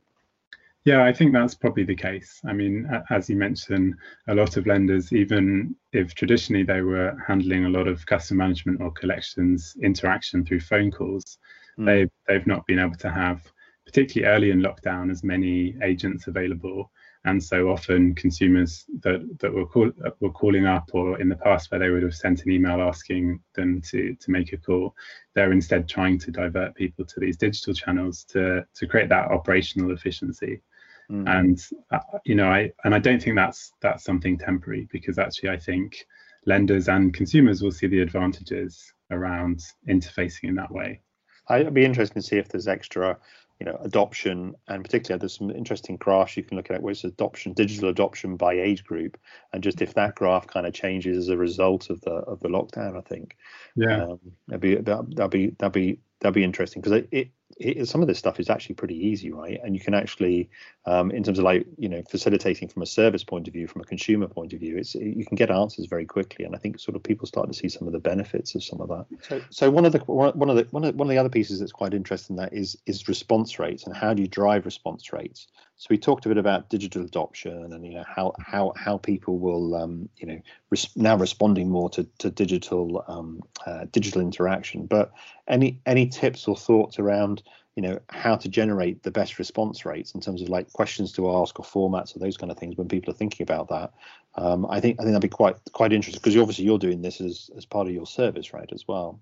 Yeah, 0.85 1.03
I 1.03 1.11
think 1.11 1.33
that's 1.33 1.55
probably 1.55 1.83
the 1.83 1.95
case. 1.95 2.39
I 2.45 2.53
mean, 2.53 2.89
as 3.09 3.29
you 3.29 3.35
mentioned, 3.35 3.95
a 4.27 4.35
lot 4.35 4.55
of 4.55 4.65
lenders, 4.65 5.11
even 5.11 5.75
if 5.91 6.15
traditionally 6.15 6.63
they 6.63 6.81
were 6.81 7.17
handling 7.27 7.65
a 7.65 7.69
lot 7.69 7.87
of 7.87 8.05
customer 8.05 8.45
management 8.45 8.81
or 8.81 8.91
collections 8.91 9.75
interaction 9.83 10.45
through 10.45 10.61
phone 10.61 10.89
calls, 10.89 11.37
mm. 11.77 11.85
they 11.85 12.09
they've 12.27 12.47
not 12.47 12.65
been 12.65 12.79
able 12.79 12.95
to 12.95 13.09
have, 13.11 13.41
particularly 13.85 14.33
early 14.33 14.51
in 14.51 14.61
lockdown, 14.61 15.11
as 15.11 15.23
many 15.23 15.75
agents 15.83 16.27
available 16.27 16.89
and 17.25 17.43
so 17.43 17.69
often 17.69 18.15
consumers 18.15 18.85
that 19.01 19.19
that 19.39 19.53
were 19.53 19.65
call, 19.65 19.91
were 20.21 20.31
calling 20.31 20.65
up 20.65 20.89
or 20.93 21.19
in 21.19 21.27
the 21.27 21.35
past 21.35 21.69
where 21.69 21.79
they 21.79 21.89
would 21.89 22.03
have 22.03 22.15
sent 22.15 22.43
an 22.43 22.51
email 22.51 22.81
asking 22.81 23.39
them 23.55 23.81
to 23.81 24.15
to 24.15 24.31
make 24.31 24.53
a 24.53 24.57
call 24.57 24.95
they're 25.35 25.51
instead 25.51 25.87
trying 25.87 26.17
to 26.17 26.31
divert 26.31 26.73
people 26.75 27.03
to 27.03 27.19
these 27.19 27.35
digital 27.35 27.73
channels 27.73 28.23
to 28.23 28.65
to 28.73 28.87
create 28.87 29.09
that 29.09 29.29
operational 29.31 29.91
efficiency 29.91 30.61
mm. 31.09 31.27
and 31.27 31.59
uh, 31.91 31.99
you 32.25 32.35
know 32.35 32.49
i 32.49 32.71
and 32.83 32.93
i 32.93 32.99
don't 32.99 33.21
think 33.21 33.35
that's 33.35 33.73
that's 33.81 34.03
something 34.03 34.37
temporary 34.37 34.87
because 34.91 35.17
actually 35.17 35.49
i 35.49 35.57
think 35.57 36.05
lenders 36.45 36.87
and 36.87 37.13
consumers 37.13 37.61
will 37.61 37.71
see 37.71 37.87
the 37.87 38.01
advantages 38.01 38.93
around 39.11 39.63
interfacing 39.87 40.45
in 40.45 40.55
that 40.55 40.71
way. 40.71 41.01
I'd 41.47 41.73
be 41.73 41.85
interested 41.85 42.15
to 42.15 42.21
see 42.21 42.37
if 42.37 42.49
there's 42.49 42.67
extra 42.67 43.17
you 43.59 43.65
know 43.65 43.77
adoption 43.83 44.55
and 44.69 44.85
particularly 44.85 45.19
there's 45.19 45.37
some 45.37 45.51
interesting 45.51 45.97
graphs 45.97 46.37
you 46.37 46.43
can 46.43 46.55
look 46.55 46.71
at 46.71 46.81
where 46.81 46.91
it's 46.91 47.03
adoption 47.03 47.51
digital 47.51 47.89
adoption 47.89 48.37
by 48.37 48.53
age 48.53 48.85
group 48.85 49.17
and 49.51 49.61
just 49.61 49.81
if 49.81 49.93
that 49.95 50.15
graph 50.15 50.47
kind 50.47 50.65
of 50.65 50.73
changes 50.73 51.17
as 51.17 51.27
a 51.27 51.35
result 51.35 51.89
of 51.89 51.99
the 52.01 52.11
of 52.11 52.39
the 52.39 52.47
lockdown 52.47 52.97
i 52.97 53.01
think. 53.01 53.35
Yeah. 53.75 54.03
Um, 54.03 54.19
that'd 54.47 54.61
be 54.61 54.75
that, 54.75 55.15
that'd 55.15 55.31
be 55.31 55.55
that'd 55.59 55.73
be 55.73 55.99
that'd 56.21 56.33
be 56.33 56.43
interesting 56.43 56.81
because 56.81 56.99
it, 56.99 57.09
it, 57.11 57.29
it, 57.59 57.87
some 57.87 58.01
of 58.01 58.07
this 58.07 58.17
stuff 58.17 58.39
is 58.39 58.49
actually 58.49 58.75
pretty 58.75 58.95
easy, 58.95 59.31
right? 59.31 59.59
And 59.63 59.75
you 59.75 59.81
can 59.81 59.93
actually, 59.93 60.49
um, 60.85 61.11
in 61.11 61.23
terms 61.23 61.39
of 61.39 61.45
like 61.45 61.65
you 61.77 61.89
know 61.89 62.01
facilitating 62.09 62.69
from 62.69 62.81
a 62.81 62.85
service 62.85 63.23
point 63.23 63.47
of 63.47 63.53
view, 63.53 63.67
from 63.67 63.81
a 63.81 63.85
consumer 63.85 64.27
point 64.27 64.53
of 64.53 64.59
view, 64.59 64.77
it's 64.77 64.95
you 64.95 65.25
can 65.25 65.35
get 65.35 65.51
answers 65.51 65.85
very 65.85 66.05
quickly. 66.05 66.45
And 66.45 66.55
I 66.55 66.57
think 66.57 66.79
sort 66.79 66.95
of 66.95 67.03
people 67.03 67.27
start 67.27 67.47
to 67.47 67.53
see 67.53 67.67
some 67.67 67.85
of 67.85 67.93
the 67.93 67.99
benefits 67.99 68.55
of 68.55 68.63
some 68.63 68.79
of 68.79 68.87
that. 68.89 69.05
So, 69.21 69.41
so 69.49 69.69
one 69.69 69.85
of 69.85 69.91
the 69.91 69.99
one 69.99 70.49
of 70.49 70.55
the 70.55 70.67
one 70.71 70.85
of, 70.85 70.95
one 70.95 71.07
of 71.07 71.11
the 71.11 71.17
other 71.17 71.29
pieces 71.29 71.59
that's 71.59 71.71
quite 71.71 71.93
interesting 71.93 72.37
that 72.37 72.53
is 72.53 72.77
is 72.85 73.07
response 73.07 73.59
rates 73.59 73.83
and 73.83 73.95
how 73.95 74.13
do 74.13 74.21
you 74.21 74.27
drive 74.27 74.65
response 74.65 75.11
rates. 75.11 75.47
So 75.79 75.87
we 75.89 75.97
talked 75.97 76.25
a 76.25 76.29
bit 76.29 76.37
about 76.37 76.69
digital 76.69 77.05
adoption 77.05 77.71
and 77.71 77.85
you 77.85 77.93
know 77.93 78.03
how 78.05 78.33
how 78.37 78.73
how 78.75 78.97
people 78.97 79.39
will 79.39 79.75
um, 79.75 80.09
you 80.17 80.27
know 80.27 80.41
res- 80.69 80.93
now 80.97 81.15
responding 81.15 81.69
more 81.69 81.89
to 81.91 82.03
to 82.17 82.29
digital 82.29 83.01
um, 83.07 83.41
uh, 83.65 83.85
digital 83.89 84.19
interaction. 84.19 84.87
But 84.87 85.13
any 85.47 85.79
any 85.85 86.05
tips 86.05 86.49
or 86.49 86.57
thoughts 86.57 86.99
around 86.99 87.43
you 87.75 87.81
know 87.81 87.97
how 88.09 88.35
to 88.35 88.49
generate 88.49 89.03
the 89.03 89.11
best 89.11 89.39
response 89.39 89.85
rates 89.85 90.13
in 90.13 90.19
terms 90.19 90.41
of 90.41 90.49
like 90.49 90.69
questions 90.73 91.13
to 91.13 91.31
ask 91.31 91.57
or 91.57 91.63
formats 91.63 92.13
or 92.13 92.19
those 92.19 92.35
kind 92.35 92.51
of 92.51 92.57
things 92.57 92.75
when 92.75 92.89
people 92.89 93.13
are 93.13 93.17
thinking 93.17 93.45
about 93.45 93.69
that? 93.69 93.93
Um, 94.35 94.65
I 94.69 94.81
think 94.81 94.99
I 94.99 95.03
think 95.03 95.13
that'd 95.13 95.21
be 95.21 95.29
quite 95.29 95.55
quite 95.71 95.93
interesting 95.93 96.19
because 96.19 96.35
obviously 96.35 96.65
you're 96.65 96.77
doing 96.77 97.01
this 97.01 97.21
as 97.21 97.49
as 97.55 97.63
part 97.63 97.87
of 97.87 97.93
your 97.93 98.05
service, 98.05 98.51
right? 98.51 98.69
As 98.73 98.85
well. 98.85 99.21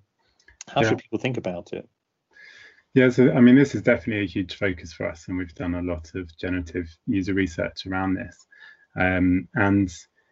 How 0.67 0.81
yeah. 0.81 0.89
should 0.89 0.97
people 0.97 1.19
think 1.19 1.37
about 1.37 1.71
it? 1.71 1.87
Yeah, 2.97 3.09
so 3.09 3.31
I 3.31 3.41
mean, 3.41 3.55
this 3.55 3.75
is 3.75 3.83
definitely 3.83 4.23
a 4.23 4.27
huge 4.27 4.55
focus 4.55 4.91
for 4.91 5.07
us, 5.07 5.27
and 5.27 5.37
we've 5.37 5.53
done 5.53 5.75
a 5.75 5.83
lot 5.83 6.09
of 6.15 6.35
generative 6.35 6.87
user 7.05 7.35
research 7.35 7.85
around 7.85 8.15
this. 8.15 8.47
Um, 8.99 9.47
and 9.53 9.87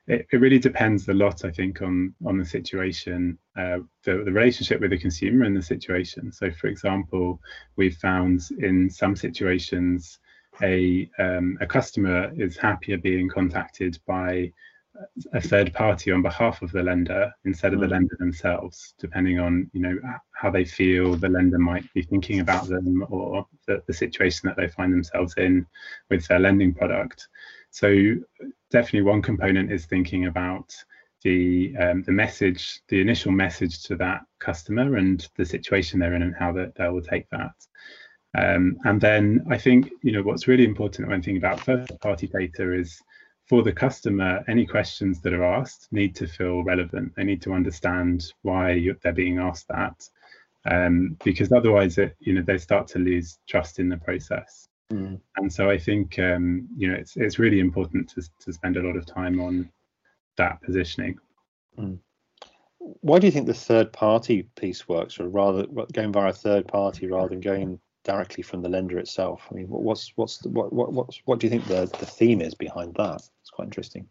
it, 0.07 0.25
it, 0.31 0.37
really 0.37 0.57
depends 0.57 1.07
a 1.07 1.13
lot, 1.13 1.45
I 1.45 1.51
think, 1.51 1.83
on 1.83 2.15
on 2.25 2.39
the 2.39 2.45
situation, 2.45 3.37
uh, 3.55 3.81
the, 4.03 4.23
the 4.25 4.31
relationship 4.31 4.81
with 4.81 4.89
the 4.89 4.97
consumer 4.97 5.45
and 5.45 5.55
the 5.55 5.61
situation. 5.61 6.31
So, 6.31 6.49
for 6.49 6.65
example, 6.65 7.39
we've 7.75 7.97
found 7.97 8.41
in 8.57 8.89
some 8.89 9.15
situations 9.15 10.17
a 10.63 11.07
um, 11.19 11.59
a 11.61 11.67
customer 11.67 12.31
is 12.35 12.57
happier 12.57 12.97
being 12.97 13.29
contacted 13.29 13.99
by 14.07 14.51
a 15.33 15.41
third 15.41 15.73
party 15.73 16.11
on 16.11 16.21
behalf 16.21 16.61
of 16.61 16.71
the 16.71 16.83
lender 16.83 17.31
instead 17.45 17.73
of 17.73 17.79
the 17.79 17.85
hmm. 17.85 17.93
lender 17.93 18.15
themselves, 18.19 18.93
depending 18.99 19.39
on 19.39 19.69
you 19.73 19.81
know 19.81 19.97
how 20.31 20.49
they 20.49 20.65
feel 20.65 21.15
the 21.15 21.29
lender 21.29 21.59
might 21.59 21.91
be 21.93 22.01
thinking 22.01 22.39
about 22.39 22.67
them 22.67 23.05
or 23.09 23.45
the, 23.67 23.81
the 23.87 23.93
situation 23.93 24.47
that 24.47 24.57
they 24.57 24.67
find 24.67 24.93
themselves 24.93 25.33
in 25.37 25.65
with 26.09 26.27
their 26.27 26.39
lending 26.39 26.73
product. 26.73 27.27
So 27.71 28.15
definitely 28.71 29.01
one 29.01 29.21
component 29.21 29.71
is 29.71 29.85
thinking 29.85 30.27
about 30.27 30.73
the 31.23 31.75
um, 31.79 32.03
the 32.03 32.11
message, 32.11 32.81
the 32.87 33.01
initial 33.01 33.31
message 33.31 33.83
to 33.83 33.95
that 33.97 34.21
customer 34.39 34.97
and 34.97 35.27
the 35.35 35.45
situation 35.45 35.99
they're 35.99 36.13
in 36.13 36.21
and 36.21 36.35
how 36.35 36.51
that 36.53 36.75
they 36.75 36.87
will 36.87 37.01
take 37.01 37.29
that. 37.31 37.53
Um, 38.37 38.77
and 38.83 38.99
then 38.99 39.45
I 39.49 39.57
think 39.57 39.91
you 40.03 40.11
know 40.11 40.21
what's 40.21 40.47
really 40.47 40.65
important 40.65 41.09
when 41.09 41.21
thinking 41.21 41.43
about 41.43 41.59
first 41.59 41.99
party 42.01 42.27
data 42.27 42.73
is 42.73 43.01
for 43.47 43.61
the 43.61 43.71
customer, 43.71 44.43
any 44.47 44.65
questions 44.65 45.21
that 45.21 45.33
are 45.33 45.43
asked 45.43 45.87
need 45.91 46.15
to 46.15 46.27
feel 46.27 46.63
relevant. 46.63 47.13
They 47.15 47.23
need 47.23 47.41
to 47.43 47.53
understand 47.53 48.33
why 48.41 48.89
they're 49.01 49.13
being 49.13 49.37
asked 49.37 49.67
that, 49.67 50.09
um, 50.65 51.17
because 51.23 51.51
otherwise, 51.51 51.97
it, 51.97 52.15
you 52.19 52.33
know, 52.33 52.41
they 52.41 52.57
start 52.57 52.87
to 52.89 52.99
lose 52.99 53.37
trust 53.47 53.79
in 53.79 53.89
the 53.89 53.97
process. 53.97 54.67
Mm. 54.91 55.19
And 55.37 55.51
so 55.51 55.69
I 55.69 55.77
think 55.77 56.19
um, 56.19 56.67
you 56.77 56.87
know 56.87 56.95
it's 56.95 57.17
it's 57.17 57.39
really 57.39 57.59
important 57.59 58.09
to 58.09 58.21
to 58.41 58.53
spend 58.53 58.77
a 58.77 58.83
lot 58.83 58.95
of 58.95 59.05
time 59.05 59.39
on 59.39 59.69
that 60.37 60.61
positioning. 60.61 61.17
Mm. 61.77 61.99
Why 62.77 63.17
do 63.17 63.25
you 63.25 63.31
think 63.31 63.47
the 63.47 63.53
third 63.53 63.91
party 63.91 64.43
piece 64.55 64.87
works, 64.87 65.19
or 65.19 65.27
rather 65.27 65.65
going 65.91 66.11
via 66.11 66.29
a 66.29 66.33
third 66.33 66.67
party 66.67 67.07
rather 67.07 67.29
than 67.29 67.41
going 67.41 67.79
directly 68.05 68.43
from 68.43 68.61
the 68.61 68.69
lender 68.69 68.97
itself? 68.97 69.45
I 69.51 69.55
mean, 69.55 69.67
what's 69.67 70.13
what's 70.15 70.37
the, 70.37 70.49
what 70.49 70.71
what 70.71 70.93
what's, 70.93 71.21
what 71.25 71.39
do 71.39 71.47
you 71.47 71.51
think 71.51 71.65
the 71.67 71.85
the 71.99 72.05
theme 72.05 72.41
is 72.41 72.55
behind 72.55 72.93
that? 72.95 73.21
It's 73.41 73.49
quite 73.51 73.65
interesting. 73.65 74.07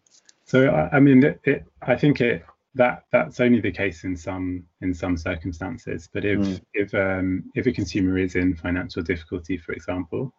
So 0.46 0.68
I, 0.68 1.00
mean, 1.00 1.24
it, 1.24 1.40
it, 1.44 1.64
I 1.80 1.96
think 1.96 2.20
it 2.20 2.44
that 2.74 3.04
that's 3.10 3.40
only 3.40 3.60
the 3.60 3.72
case 3.72 4.04
in 4.04 4.14
some 4.14 4.64
in 4.82 4.92
some 4.92 5.16
circumstances. 5.16 6.08
But 6.12 6.24
if 6.24 6.38
mm. 6.38 6.60
if 6.74 6.94
um, 6.94 7.44
if 7.54 7.66
a 7.66 7.72
consumer 7.72 8.18
is 8.18 8.34
in 8.34 8.54
financial 8.54 9.02
difficulty, 9.02 9.56
for 9.56 9.72
example, 9.72 10.34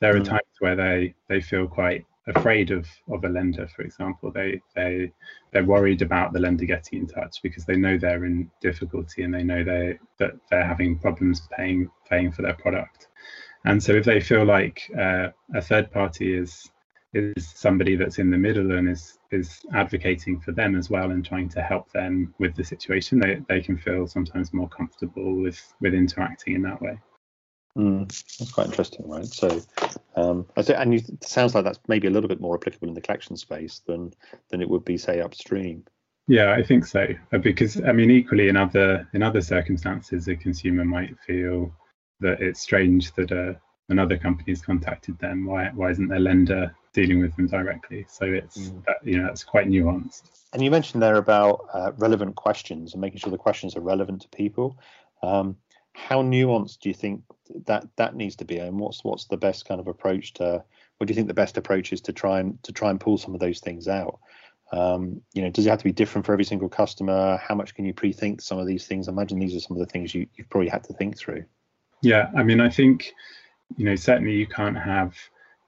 there 0.00 0.16
are 0.16 0.20
mm. 0.20 0.24
times 0.28 0.54
where 0.60 0.76
they 0.76 1.14
they 1.28 1.40
feel 1.40 1.66
quite 1.66 2.06
afraid 2.26 2.70
of 2.70 2.86
of 3.08 3.24
a 3.24 3.28
lender. 3.28 3.68
For 3.68 3.82
example, 3.82 4.30
they 4.30 4.60
they 4.74 5.12
they're 5.52 5.64
worried 5.64 6.02
about 6.02 6.32
the 6.32 6.40
lender 6.40 6.64
getting 6.64 7.00
in 7.00 7.06
touch 7.06 7.40
because 7.42 7.64
they 7.64 7.76
know 7.76 7.98
they're 7.98 8.24
in 8.24 8.50
difficulty 8.60 9.22
and 9.22 9.32
they 9.32 9.42
know 9.42 9.64
they 9.64 9.98
that 10.18 10.32
they're 10.50 10.66
having 10.66 10.98
problems 10.98 11.42
paying 11.56 11.90
paying 12.08 12.32
for 12.32 12.42
their 12.42 12.54
product. 12.54 13.08
And 13.64 13.82
so 13.82 13.92
if 13.92 14.04
they 14.04 14.20
feel 14.20 14.44
like 14.44 14.90
uh, 14.98 15.28
a 15.54 15.60
third 15.60 15.90
party 15.90 16.34
is 16.34 16.70
is 17.12 17.48
somebody 17.48 17.96
that's 17.96 18.18
in 18.18 18.30
the 18.30 18.38
middle 18.38 18.72
and 18.72 18.88
is 18.88 19.18
is 19.32 19.60
advocating 19.74 20.40
for 20.40 20.52
them 20.52 20.76
as 20.76 20.90
well 20.90 21.10
and 21.10 21.24
trying 21.24 21.48
to 21.48 21.60
help 21.60 21.90
them 21.92 22.32
with 22.38 22.54
the 22.54 22.64
situation 22.64 23.18
they, 23.18 23.40
they 23.48 23.60
can 23.60 23.76
feel 23.76 24.06
sometimes 24.06 24.52
more 24.52 24.68
comfortable 24.68 25.34
with 25.34 25.74
with 25.80 25.92
interacting 25.92 26.54
in 26.54 26.62
that 26.62 26.80
way 26.80 26.98
mm, 27.76 28.06
that's 28.38 28.52
quite 28.52 28.66
interesting 28.66 29.08
right 29.08 29.26
so 29.26 29.60
um 30.16 30.46
and 30.56 30.94
you, 30.94 31.00
it 31.00 31.24
sounds 31.24 31.54
like 31.54 31.64
that's 31.64 31.80
maybe 31.88 32.06
a 32.06 32.10
little 32.10 32.28
bit 32.28 32.40
more 32.40 32.56
applicable 32.56 32.88
in 32.88 32.94
the 32.94 33.00
collection 33.00 33.36
space 33.36 33.80
than 33.86 34.12
than 34.50 34.60
it 34.60 34.68
would 34.68 34.84
be 34.84 34.96
say 34.98 35.20
upstream 35.20 35.84
yeah 36.26 36.52
i 36.52 36.62
think 36.62 36.84
so 36.84 37.06
uh, 37.32 37.38
because 37.38 37.80
i 37.82 37.92
mean 37.92 38.10
equally 38.10 38.48
in 38.48 38.56
other 38.56 39.08
in 39.14 39.22
other 39.22 39.40
circumstances 39.40 40.28
a 40.28 40.36
consumer 40.36 40.84
might 40.84 41.18
feel 41.26 41.72
that 42.20 42.40
it's 42.40 42.60
strange 42.60 43.12
that 43.14 43.30
a 43.30 43.50
uh, 43.50 43.54
another 43.88 44.16
company's 44.16 44.62
contacted 44.62 45.18
them 45.18 45.44
why 45.46 45.68
why 45.74 45.90
isn't 45.90 46.08
their 46.08 46.20
lender 46.20 46.74
dealing 46.92 47.20
with 47.20 47.34
them 47.36 47.46
directly. 47.46 48.06
So 48.08 48.24
it's 48.26 48.58
mm. 48.58 48.84
that, 48.86 48.96
you 49.04 49.20
know 49.20 49.28
it's 49.28 49.44
quite 49.44 49.68
nuanced. 49.68 50.22
And 50.52 50.62
you 50.62 50.70
mentioned 50.70 51.02
there 51.02 51.16
about 51.16 51.66
uh, 51.72 51.92
relevant 51.96 52.34
questions 52.34 52.92
and 52.92 53.00
making 53.00 53.20
sure 53.20 53.30
the 53.30 53.38
questions 53.38 53.76
are 53.76 53.80
relevant 53.80 54.22
to 54.22 54.28
people. 54.28 54.76
Um, 55.22 55.56
how 55.94 56.22
nuanced 56.22 56.80
do 56.80 56.88
you 56.88 56.94
think 56.94 57.22
that 57.66 57.86
that 57.96 58.14
needs 58.14 58.36
to 58.36 58.44
be, 58.44 58.58
and 58.58 58.78
what's 58.78 59.04
what's 59.04 59.26
the 59.26 59.36
best 59.36 59.66
kind 59.66 59.80
of 59.80 59.88
approach 59.88 60.34
to? 60.34 60.64
What 60.98 61.06
do 61.06 61.12
you 61.12 61.14
think 61.14 61.28
the 61.28 61.34
best 61.34 61.56
approach 61.56 61.92
is 61.92 62.00
to 62.02 62.12
try 62.12 62.40
and 62.40 62.62
to 62.62 62.72
try 62.72 62.90
and 62.90 63.00
pull 63.00 63.18
some 63.18 63.34
of 63.34 63.40
those 63.40 63.60
things 63.60 63.88
out? 63.88 64.18
Um, 64.72 65.20
you 65.34 65.42
know, 65.42 65.50
does 65.50 65.66
it 65.66 65.70
have 65.70 65.78
to 65.78 65.84
be 65.84 65.92
different 65.92 66.24
for 66.24 66.32
every 66.32 66.44
single 66.44 66.68
customer? 66.68 67.38
How 67.38 67.54
much 67.54 67.74
can 67.74 67.84
you 67.84 67.92
pre-think 67.92 68.40
some 68.40 68.58
of 68.58 68.66
these 68.66 68.86
things? 68.86 69.08
I 69.08 69.12
imagine 69.12 69.38
these 69.38 69.56
are 69.56 69.60
some 69.60 69.76
of 69.76 69.80
the 69.80 69.90
things 69.90 70.14
you, 70.14 70.26
you've 70.36 70.48
probably 70.48 70.68
had 70.68 70.84
to 70.84 70.92
think 70.92 71.18
through. 71.18 71.44
Yeah, 72.02 72.30
I 72.36 72.44
mean, 72.44 72.60
I 72.60 72.70
think 72.70 73.12
you 73.76 73.84
know 73.84 73.96
certainly 73.96 74.34
you 74.34 74.46
can't 74.46 74.78
have 74.78 75.16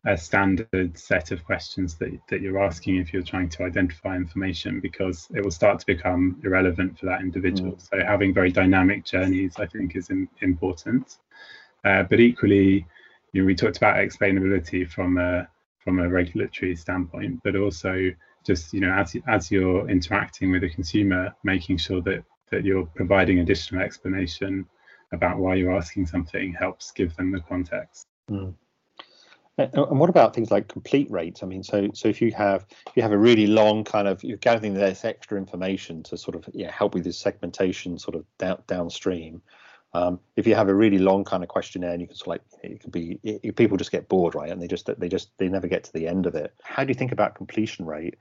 a 0.04 0.16
standard 0.16 0.98
set 0.98 1.30
of 1.30 1.44
questions 1.44 1.96
that, 1.96 2.10
that 2.28 2.40
you're 2.40 2.62
asking 2.62 2.96
if 2.96 3.12
you're 3.12 3.22
trying 3.22 3.48
to 3.48 3.62
identify 3.62 4.16
information 4.16 4.80
because 4.80 5.28
it 5.34 5.44
will 5.44 5.50
start 5.50 5.78
to 5.78 5.86
become 5.86 6.40
irrelevant 6.42 6.98
for 6.98 7.06
that 7.06 7.20
individual. 7.20 7.72
Mm. 7.72 7.88
So 7.88 8.04
having 8.04 8.34
very 8.34 8.50
dynamic 8.50 9.04
journeys, 9.04 9.54
I 9.58 9.66
think, 9.66 9.94
is 9.94 10.10
in, 10.10 10.28
important. 10.40 11.18
Uh, 11.84 12.02
but 12.02 12.18
equally, 12.18 12.84
you 13.32 13.42
know, 13.42 13.46
we 13.46 13.54
talked 13.54 13.76
about 13.76 13.96
explainability 13.96 14.88
from 14.88 15.18
a 15.18 15.48
from 15.78 15.98
a 15.98 16.08
regulatory 16.08 16.76
standpoint, 16.76 17.40
but 17.42 17.56
also 17.56 18.10
just 18.44 18.72
you 18.72 18.80
know 18.80 18.92
as 18.92 19.16
as 19.28 19.50
you're 19.50 19.88
interacting 19.88 20.50
with 20.50 20.64
a 20.64 20.68
consumer, 20.68 21.34
making 21.44 21.76
sure 21.76 22.00
that 22.02 22.24
that 22.50 22.64
you're 22.64 22.86
providing 22.86 23.38
additional 23.38 23.82
explanation 23.82 24.66
about 25.12 25.38
why 25.38 25.54
you're 25.54 25.76
asking 25.76 26.06
something 26.06 26.52
helps 26.52 26.90
give 26.92 27.14
them 27.16 27.32
the 27.32 27.40
context. 27.40 28.06
Mm. 28.30 28.54
And 29.58 29.98
what 29.98 30.08
about 30.08 30.34
things 30.34 30.50
like 30.50 30.68
complete 30.68 31.10
rates? 31.10 31.42
I 31.42 31.46
mean, 31.46 31.62
so 31.62 31.90
so 31.92 32.08
if 32.08 32.22
you 32.22 32.32
have 32.32 32.64
if 32.86 32.96
you 32.96 33.02
have 33.02 33.12
a 33.12 33.18
really 33.18 33.46
long 33.46 33.84
kind 33.84 34.08
of 34.08 34.24
you're 34.24 34.38
gathering 34.38 34.72
this 34.72 35.04
extra 35.04 35.36
information 35.36 36.02
to 36.04 36.16
sort 36.16 36.36
of 36.36 36.48
yeah 36.54 36.70
help 36.70 36.94
with 36.94 37.04
this 37.04 37.18
segmentation 37.18 37.98
sort 37.98 38.16
of 38.16 38.24
down, 38.38 38.62
downstream. 38.66 39.42
Um, 39.94 40.20
if 40.36 40.46
you 40.46 40.54
have 40.54 40.70
a 40.70 40.74
really 40.74 40.96
long 40.96 41.24
kind 41.24 41.42
of 41.42 41.50
questionnaire, 41.50 41.92
and 41.92 42.00
you 42.00 42.06
can 42.06 42.16
sort 42.16 42.38
of 42.38 42.44
like 42.62 42.72
it 42.72 42.80
could 42.80 42.92
be 42.92 43.20
it, 43.22 43.54
people 43.56 43.76
just 43.76 43.92
get 43.92 44.08
bored, 44.08 44.34
right? 44.34 44.50
And 44.50 44.60
they 44.60 44.66
just 44.66 44.88
they 44.98 45.08
just 45.08 45.36
they 45.36 45.48
never 45.48 45.66
get 45.66 45.84
to 45.84 45.92
the 45.92 46.08
end 46.08 46.24
of 46.24 46.34
it. 46.34 46.54
How 46.62 46.82
do 46.82 46.88
you 46.88 46.94
think 46.94 47.12
about 47.12 47.34
completion 47.34 47.84
rate? 47.84 48.16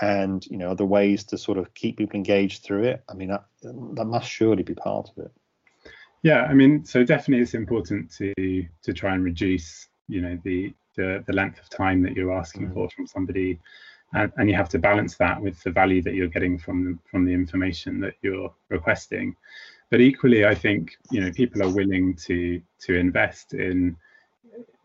And 0.00 0.44
you 0.46 0.56
know, 0.56 0.72
other 0.72 0.84
ways 0.84 1.22
to 1.24 1.38
sort 1.38 1.58
of 1.58 1.72
keep 1.74 1.98
people 1.98 2.16
engaged 2.16 2.64
through 2.64 2.84
it. 2.84 3.04
I 3.08 3.14
mean, 3.14 3.28
that 3.28 3.44
that 3.62 4.06
must 4.06 4.28
surely 4.28 4.64
be 4.64 4.74
part 4.74 5.10
of 5.10 5.26
it. 5.26 5.30
Yeah, 6.24 6.42
I 6.42 6.54
mean, 6.54 6.84
so 6.84 7.04
definitely 7.04 7.42
it's 7.42 7.54
important 7.54 8.10
to 8.16 8.34
to 8.82 8.92
try 8.92 9.14
and 9.14 9.22
reduce 9.22 9.86
you 10.08 10.20
know 10.20 10.38
the 10.42 10.74
the, 10.96 11.22
the 11.26 11.32
length 11.32 11.60
of 11.60 11.68
time 11.68 12.02
that 12.02 12.14
you're 12.14 12.32
asking 12.32 12.68
mm. 12.68 12.74
for 12.74 12.88
from 12.90 13.06
somebody 13.06 13.58
and, 14.14 14.32
and, 14.36 14.50
you 14.50 14.54
have 14.54 14.68
to 14.68 14.78
balance 14.78 15.16
that 15.16 15.40
with 15.40 15.62
the 15.62 15.70
value 15.70 16.02
that 16.02 16.14
you're 16.14 16.28
getting 16.28 16.58
from 16.58 17.00
from 17.10 17.24
the 17.24 17.32
information 17.32 18.00
that 18.00 18.14
you're 18.22 18.52
requesting 18.68 19.34
but 19.90 20.00
equally 20.00 20.44
i 20.44 20.54
think 20.54 20.96
you 21.10 21.20
know 21.20 21.32
people 21.32 21.62
are 21.62 21.70
willing 21.70 22.14
to 22.14 22.60
to 22.78 22.94
invest 22.94 23.54
in 23.54 23.96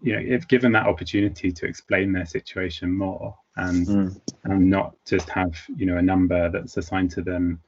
you 0.01 0.13
know 0.13 0.21
if 0.25 0.47
given 0.47 0.71
that 0.71 0.87
opportunity 0.87 1.51
to 1.51 1.65
explain 1.65 2.11
their 2.11 2.25
situation 2.25 2.91
more 2.91 3.35
and 3.57 3.87
mm. 3.87 4.21
and 4.45 4.69
not 4.69 4.95
just 5.05 5.29
have 5.29 5.53
you 5.75 5.85
know 5.85 5.97
a 5.97 6.01
number 6.01 6.49
that's 6.49 6.77
assigned 6.77 7.11
to 7.11 7.21
them 7.21 7.59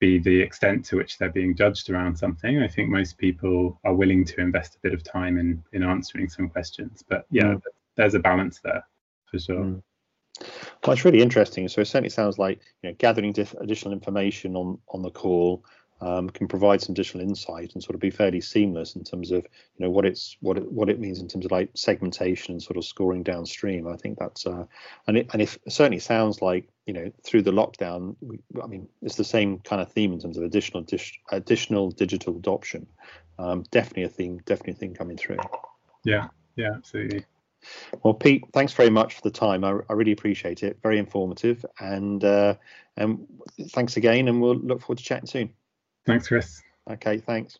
be 0.00 0.18
the 0.18 0.40
extent 0.40 0.84
to 0.86 0.96
which 0.96 1.18
they're 1.18 1.30
being 1.30 1.54
judged 1.54 1.90
around 1.90 2.16
something. 2.16 2.62
I 2.62 2.66
think 2.66 2.88
most 2.88 3.18
people 3.18 3.78
are 3.84 3.94
willing 3.94 4.24
to 4.24 4.40
invest 4.40 4.74
a 4.74 4.78
bit 4.80 4.94
of 4.94 5.04
time 5.04 5.38
in 5.38 5.62
in 5.72 5.84
answering 5.84 6.28
some 6.28 6.48
questions. 6.48 7.04
But 7.06 7.26
yeah, 7.30 7.44
mm. 7.44 7.62
There's 8.00 8.14
a 8.14 8.18
balance 8.18 8.60
there 8.64 8.82
for 9.30 9.38
sure. 9.38 9.62
Mm. 9.62 9.82
Well, 10.82 10.94
it's 10.94 11.04
really 11.04 11.20
interesting. 11.20 11.68
So 11.68 11.82
it 11.82 11.84
certainly 11.84 12.08
sounds 12.08 12.38
like 12.38 12.60
you 12.82 12.88
know 12.88 12.96
gathering 12.98 13.32
diff- 13.32 13.54
additional 13.60 13.92
information 13.92 14.56
on 14.56 14.78
on 14.88 15.02
the 15.02 15.10
call, 15.10 15.62
um, 16.00 16.30
can 16.30 16.48
provide 16.48 16.80
some 16.80 16.94
additional 16.94 17.22
insight 17.22 17.74
and 17.74 17.82
sort 17.82 17.94
of 17.94 18.00
be 18.00 18.08
fairly 18.08 18.40
seamless 18.40 18.96
in 18.96 19.04
terms 19.04 19.30
of 19.32 19.44
you 19.76 19.84
know 19.84 19.90
what 19.90 20.06
it's 20.06 20.38
what 20.40 20.56
it, 20.56 20.72
what 20.72 20.88
it 20.88 20.98
means 20.98 21.20
in 21.20 21.28
terms 21.28 21.44
of 21.44 21.50
like 21.50 21.68
segmentation 21.74 22.52
and 22.52 22.62
sort 22.62 22.78
of 22.78 22.86
scoring 22.86 23.22
downstream. 23.22 23.86
I 23.86 23.96
think 23.96 24.18
that's 24.18 24.46
uh, 24.46 24.64
and 25.06 25.18
it 25.18 25.28
and 25.34 25.42
it 25.42 25.58
certainly 25.68 26.00
sounds 26.00 26.40
like 26.40 26.70
you 26.86 26.94
know 26.94 27.12
through 27.22 27.42
the 27.42 27.52
lockdown. 27.52 28.16
We, 28.22 28.38
I 28.62 28.66
mean, 28.66 28.88
it's 29.02 29.16
the 29.16 29.24
same 29.24 29.58
kind 29.58 29.82
of 29.82 29.92
theme 29.92 30.14
in 30.14 30.20
terms 30.20 30.38
of 30.38 30.44
additional 30.44 30.86
additional 31.32 31.90
digital 31.90 32.34
adoption. 32.34 32.86
Um, 33.38 33.64
definitely 33.70 34.04
a 34.04 34.08
theme. 34.08 34.38
Definitely 34.46 34.72
a 34.72 34.76
thing 34.76 34.94
coming 34.94 35.18
through. 35.18 35.38
Yeah. 36.04 36.28
Yeah. 36.56 36.72
Absolutely. 36.76 37.26
Well, 38.02 38.14
Pete, 38.14 38.44
thanks 38.52 38.72
very 38.72 38.90
much 38.90 39.14
for 39.14 39.22
the 39.22 39.30
time. 39.30 39.64
I, 39.64 39.78
I 39.88 39.92
really 39.92 40.12
appreciate 40.12 40.62
it. 40.62 40.78
Very 40.82 40.98
informative, 40.98 41.64
and 41.78 42.22
uh, 42.24 42.54
and 42.96 43.26
thanks 43.70 43.96
again. 43.96 44.28
And 44.28 44.40
we'll 44.40 44.56
look 44.56 44.80
forward 44.80 44.98
to 44.98 45.04
chatting 45.04 45.26
soon. 45.26 45.50
Thanks, 46.06 46.28
Chris. 46.28 46.62
Okay, 46.90 47.18
thanks. 47.18 47.58